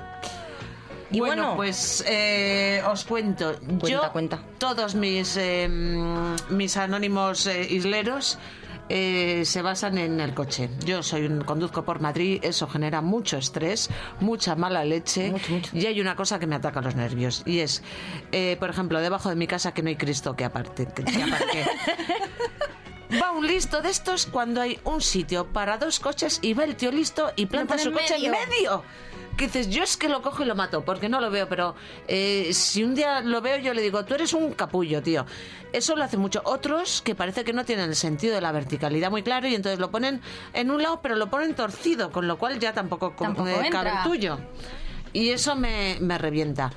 [1.10, 3.58] Y bueno, bueno, pues eh, os cuento.
[3.86, 4.40] Yo, cuenta.
[4.58, 5.68] todos mis, eh,
[6.50, 8.38] mis anónimos eh, isleros
[8.90, 10.70] eh, se basan en el coche.
[10.84, 13.90] Yo soy un conduzco por Madrid, eso genera mucho estrés,
[14.20, 15.34] mucha mala leche
[15.74, 17.82] y hay una cosa que me ataca los nervios y es,
[18.32, 20.86] eh, por ejemplo, debajo de mi casa que no hay Cristo que aparte.
[20.86, 21.66] Que, que aparque.
[23.22, 26.76] Va un listo de estos cuando hay un sitio para dos coches y va el
[26.76, 28.82] tío listo y planta su coche en medio.
[29.38, 31.74] Que dices, yo es que lo cojo y lo mato, porque no lo veo, pero
[32.08, 35.24] eh, si un día lo veo, yo le digo, tú eres un capullo, tío.
[35.72, 36.42] Eso lo hace mucho.
[36.44, 39.78] Otros que parece que no tienen el sentido de la verticalidad muy claro y entonces
[39.78, 40.20] lo ponen
[40.54, 43.90] en un lado, pero lo ponen torcido, con lo cual ya tampoco, co- Tampoco cabe
[43.90, 44.38] el tuyo.
[45.12, 46.70] Y eso me, me revienta.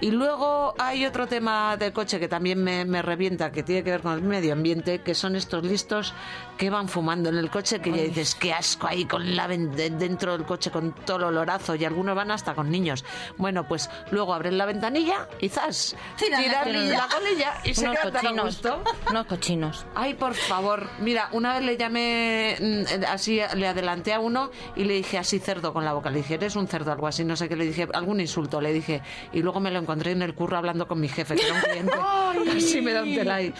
[0.00, 3.90] Y luego hay otro tema del coche que también me, me revienta, que tiene que
[3.92, 6.12] ver con el medio ambiente, que son estos listos
[6.58, 10.32] que van fumando en el coche, que ya dices, qué asco ahí con la dentro
[10.32, 13.04] del coche con todo el olorazo, y algunos van hasta con niños.
[13.36, 15.96] Bueno, pues luego abren la ventanilla y ¡zas!
[16.16, 16.96] Tiran la colilla.
[16.98, 18.44] la colilla y se quedan a cochinos.
[18.44, 18.84] gusto.
[19.10, 19.86] Unos cochinos.
[19.94, 20.88] Ay, por favor.
[21.00, 25.38] Mira, una vez le llamé mm, así, le adelanté a uno y le dije así
[25.38, 26.10] cerdo con la boca.
[26.10, 27.56] Le dije, eres un cerdo, algo así, no sé qué.
[27.56, 29.02] Le dije, algún insulto, le dije.
[29.32, 31.60] Y luego me lo encontré en el curro hablando con mi jefe, que era un
[31.60, 31.92] cliente.
[32.56, 33.54] Así me da un telay.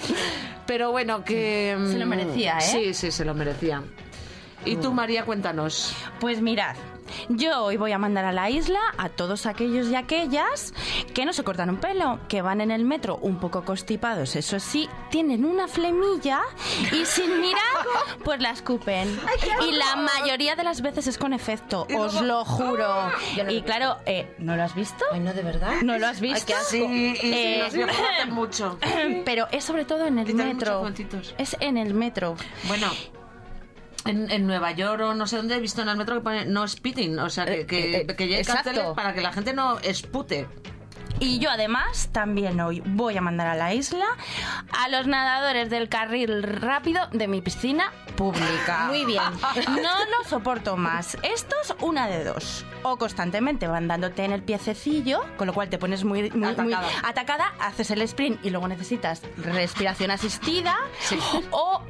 [0.66, 1.77] Pero bueno, que.
[1.89, 2.62] Se lo mm, merecía, ¿eh?
[2.62, 3.83] Sí, sí, se lo merecía.
[4.67, 5.95] Y tú, María, cuéntanos.
[6.21, 6.77] Pues mirad,
[7.29, 10.75] yo hoy voy a mandar a la isla a todos aquellos y aquellas
[11.14, 14.59] que no se cortan un pelo, que van en el metro un poco constipados, eso
[14.59, 16.41] sí, tienen una flemilla
[16.93, 17.62] y sin mirar,
[18.25, 19.19] pues la escupen.
[19.67, 23.11] Y la mayoría de las veces es con efecto, os lo juro.
[23.49, 25.05] Y claro, eh, ¿no lo has visto?
[25.12, 25.75] Ay, no, de verdad.
[25.83, 26.53] ¿No lo has visto?
[26.69, 27.69] Sí, Eh,
[28.31, 28.79] mucho.
[29.25, 30.83] Pero es sobre todo en el metro.
[31.39, 32.37] Es en el metro.
[32.67, 32.89] Bueno.
[34.09, 36.45] En, en Nueva York o no sé dónde he visto en el metro que pone
[36.47, 38.65] no spitting, o sea que, que, Eh, eh, que ya hay exacto.
[38.71, 40.47] carteles para que la gente no espute.
[41.19, 44.05] Y yo además también hoy voy a mandar a la isla
[44.79, 48.85] a los nadadores del carril rápido de mi piscina pública.
[48.89, 49.23] Muy bien.
[49.67, 51.17] No lo soporto más.
[51.23, 52.67] Estos, una de dos.
[52.83, 56.75] O constantemente van dándote en el piececillo, con lo cual te pones muy, muy, muy
[56.75, 56.89] Atacada.
[57.03, 60.77] atacada, haces el sprint y luego necesitas respiración asistida.
[61.51, 61.81] O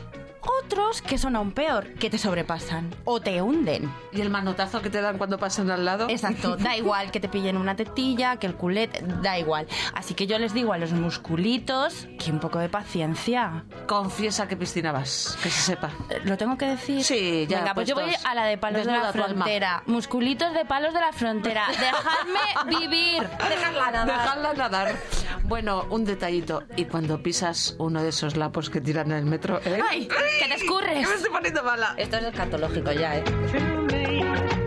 [0.62, 3.92] otros que son aún peor, que te sobrepasan o te hunden.
[4.12, 6.08] Y el manotazo que te dan cuando pasan al lado.
[6.08, 9.66] Exacto, da igual que te pillen una tetilla, que el culete, da igual.
[9.94, 13.64] Así que yo les digo a los musculitos que un poco de paciencia.
[13.86, 15.90] Confiesa que piscina vas, que se sepa.
[16.24, 17.04] ¿Lo tengo que decir?
[17.04, 19.82] Sí, ya, Venga, pues yo voy a la de palos de la frontera.
[19.86, 21.66] Musculitos de palos de la frontera.
[21.70, 23.22] Dejadme vivir.
[23.48, 24.04] Dejarla nada.
[24.04, 24.96] Dejadla nadar.
[25.44, 26.64] Bueno, un detallito.
[26.76, 29.60] Y cuando pisas uno de esos lapos que tiran en el metro.
[29.64, 29.80] ¿eh?
[29.88, 30.08] ¡Ay!
[30.38, 31.00] ¡Que te escurres!
[31.00, 31.94] Que me estoy poniendo mala.
[31.96, 34.65] Esto es escatológico ya, ¿eh?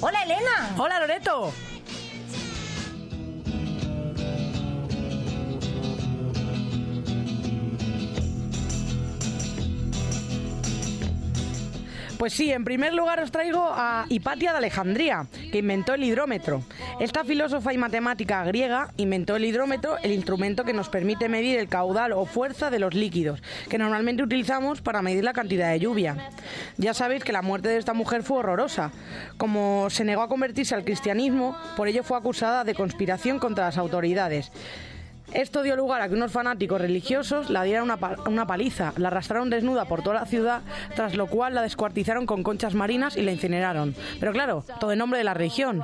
[0.00, 0.74] ¡Hola, Elena!
[0.76, 1.52] Hola Loreto.
[12.16, 16.62] Pues sí, en primer lugar os traigo a Hipatia de Alejandría, que inventó el hidrómetro.
[17.00, 21.68] Esta filósofa y matemática griega inventó el hidrómetro, el instrumento que nos permite medir el
[21.68, 26.16] caudal o fuerza de los líquidos, que normalmente utilizamos para medir la cantidad de lluvia.
[26.76, 28.90] Ya sabéis que la muerte de esta mujer fue horrorosa.
[29.36, 33.78] Como se negó a convertirse al cristianismo, por ello fue acusada de conspiración contra las
[33.78, 34.50] autoridades.
[35.32, 39.50] Esto dio lugar a que unos fanáticos religiosos la dieran una, una paliza, la arrastraron
[39.50, 40.62] desnuda por toda la ciudad,
[40.96, 43.94] tras lo cual la descuartizaron con conchas marinas y la incineraron.
[44.20, 45.82] Pero claro, todo en nombre de la religión.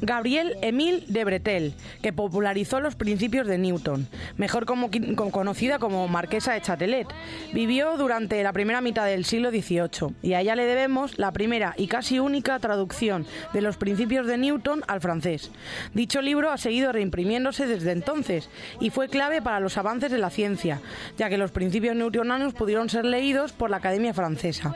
[0.00, 6.60] Gabriel Emile de Bretel, que popularizó los principios de Newton, mejor conocida como Marquesa de
[6.60, 7.08] Chatelet.
[7.52, 11.74] Vivió durante la primera mitad del siglo XVIII y a ella le debemos la primera
[11.76, 15.50] y casi única traducción de los principios de Newton al francés.
[15.94, 18.48] Dicho libro ha seguido reimprimiéndose desde entonces
[18.80, 20.80] y fue clave para los avances de la ciencia,
[21.16, 24.74] ya que los principios newtonianos pudieron ser leídos por la Academia Francesa.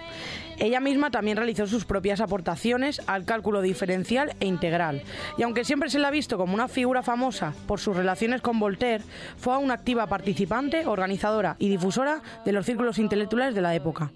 [0.58, 5.02] Ella misma también realizó sus propias aportaciones al cálculo diferencial e integral.
[5.36, 8.58] Y aunque siempre se la ha visto como una figura famosa por sus relaciones con
[8.58, 9.04] Voltaire,
[9.36, 14.12] fue una activa participante, organizadora y difusora de los círculos intelectuales de la época.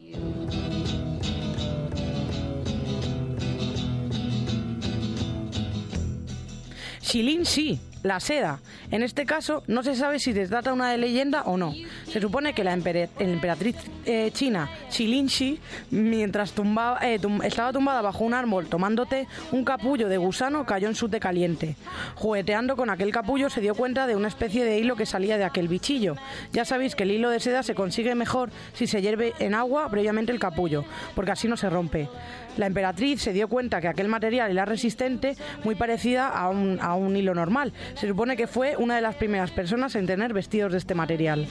[7.06, 8.60] Shilin sí, la seda.
[8.90, 11.72] En este caso no se sabe si se trata una de leyenda o no.
[12.16, 15.60] Se supone que la, emperatriz eh, china Shilin Shi,
[15.90, 20.88] mientras tumbaba- eh, estaba tumbada bajo un árbol tomando té, un capullo de gusano cayó
[20.88, 21.76] en su té caliente.
[22.14, 25.44] Jugueteando con aquel capullo se dio cuenta de una especie de hilo que salía de
[25.44, 26.16] aquel bichillo.
[26.54, 29.90] Ya sabéis que el hilo de seda se consigue mejor si se hierve en agua
[29.90, 32.08] previamente el capullo, porque así no se rompe.
[32.56, 37.34] La emperatriz se dio cuenta que aquel material era resistente, muy parecida a un hilo
[37.34, 37.74] normal.
[37.94, 41.46] Se supone que fue una de las primeras personas en tener vestidos de este material.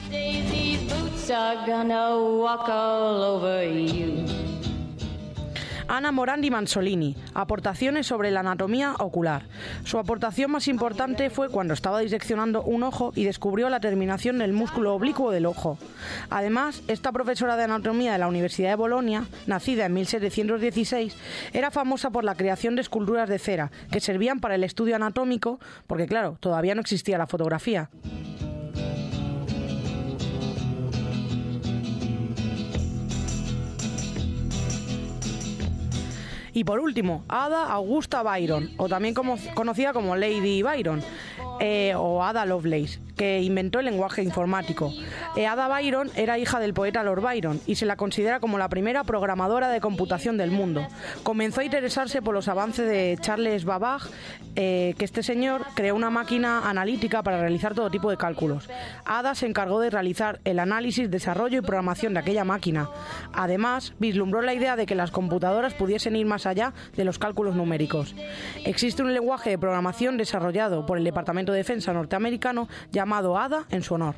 [5.88, 9.44] Ana Morandi Mansolini, aportaciones sobre la anatomía ocular.
[9.84, 14.52] Su aportación más importante fue cuando estaba diseccionando un ojo y descubrió la terminación del
[14.52, 15.78] músculo oblicuo del ojo.
[16.28, 21.16] Además, esta profesora de anatomía de la Universidad de Bolonia, nacida en 1716,
[21.52, 25.60] era famosa por la creación de esculturas de cera que servían para el estudio anatómico,
[25.86, 27.90] porque claro, todavía no existía la fotografía.
[36.56, 41.02] Y por último, Ada Augusta Byron, o también como, conocida como Lady Byron,
[41.60, 44.92] eh, o Ada Lovelace, que inventó el lenguaje informático.
[45.36, 49.04] Ada Byron era hija del poeta Lord Byron y se la considera como la primera
[49.04, 50.86] programadora de computación del mundo.
[51.22, 54.10] Comenzó a interesarse por los avances de Charles Babbage,
[54.54, 58.68] eh, que este señor creó una máquina analítica para realizar todo tipo de cálculos.
[59.04, 62.90] Ada se encargó de realizar el análisis, desarrollo y programación de aquella máquina.
[63.32, 67.54] Además, vislumbró la idea de que las computadoras pudiesen ir más allá de los cálculos
[67.54, 68.14] numéricos.
[68.64, 73.82] Existe un lenguaje de programación desarrollado por el Departamento de Defensa norteamericano llamado ADA en
[73.82, 74.14] su honor.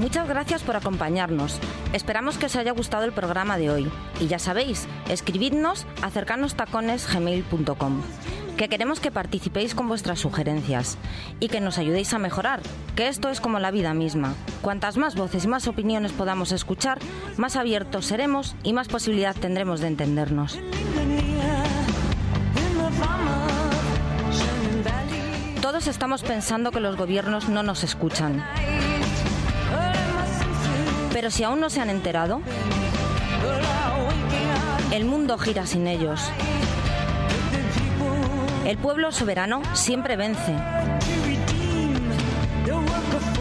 [0.00, 1.58] Muchas gracias por acompañarnos.
[1.92, 3.90] Esperamos que os haya gustado el programa de hoy.
[4.20, 8.02] Y ya sabéis, escribidnos a cercanostacones.gmail.com
[8.58, 10.98] que queremos que participéis con vuestras sugerencias
[11.38, 12.60] y que nos ayudéis a mejorar,
[12.96, 14.34] que esto es como la vida misma.
[14.62, 16.98] Cuantas más voces y más opiniones podamos escuchar,
[17.36, 20.58] más abiertos seremos y más posibilidad tendremos de entendernos.
[25.62, 28.44] Todos estamos pensando que los gobiernos no nos escuchan.
[31.12, 32.40] Pero si aún no se han enterado,
[34.90, 36.20] el mundo gira sin ellos.
[38.68, 40.54] El pueblo soberano siempre vence.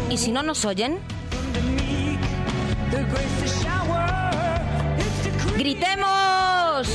[0.10, 1.00] Y si no nos oyen,
[5.58, 6.88] ¡gritemos!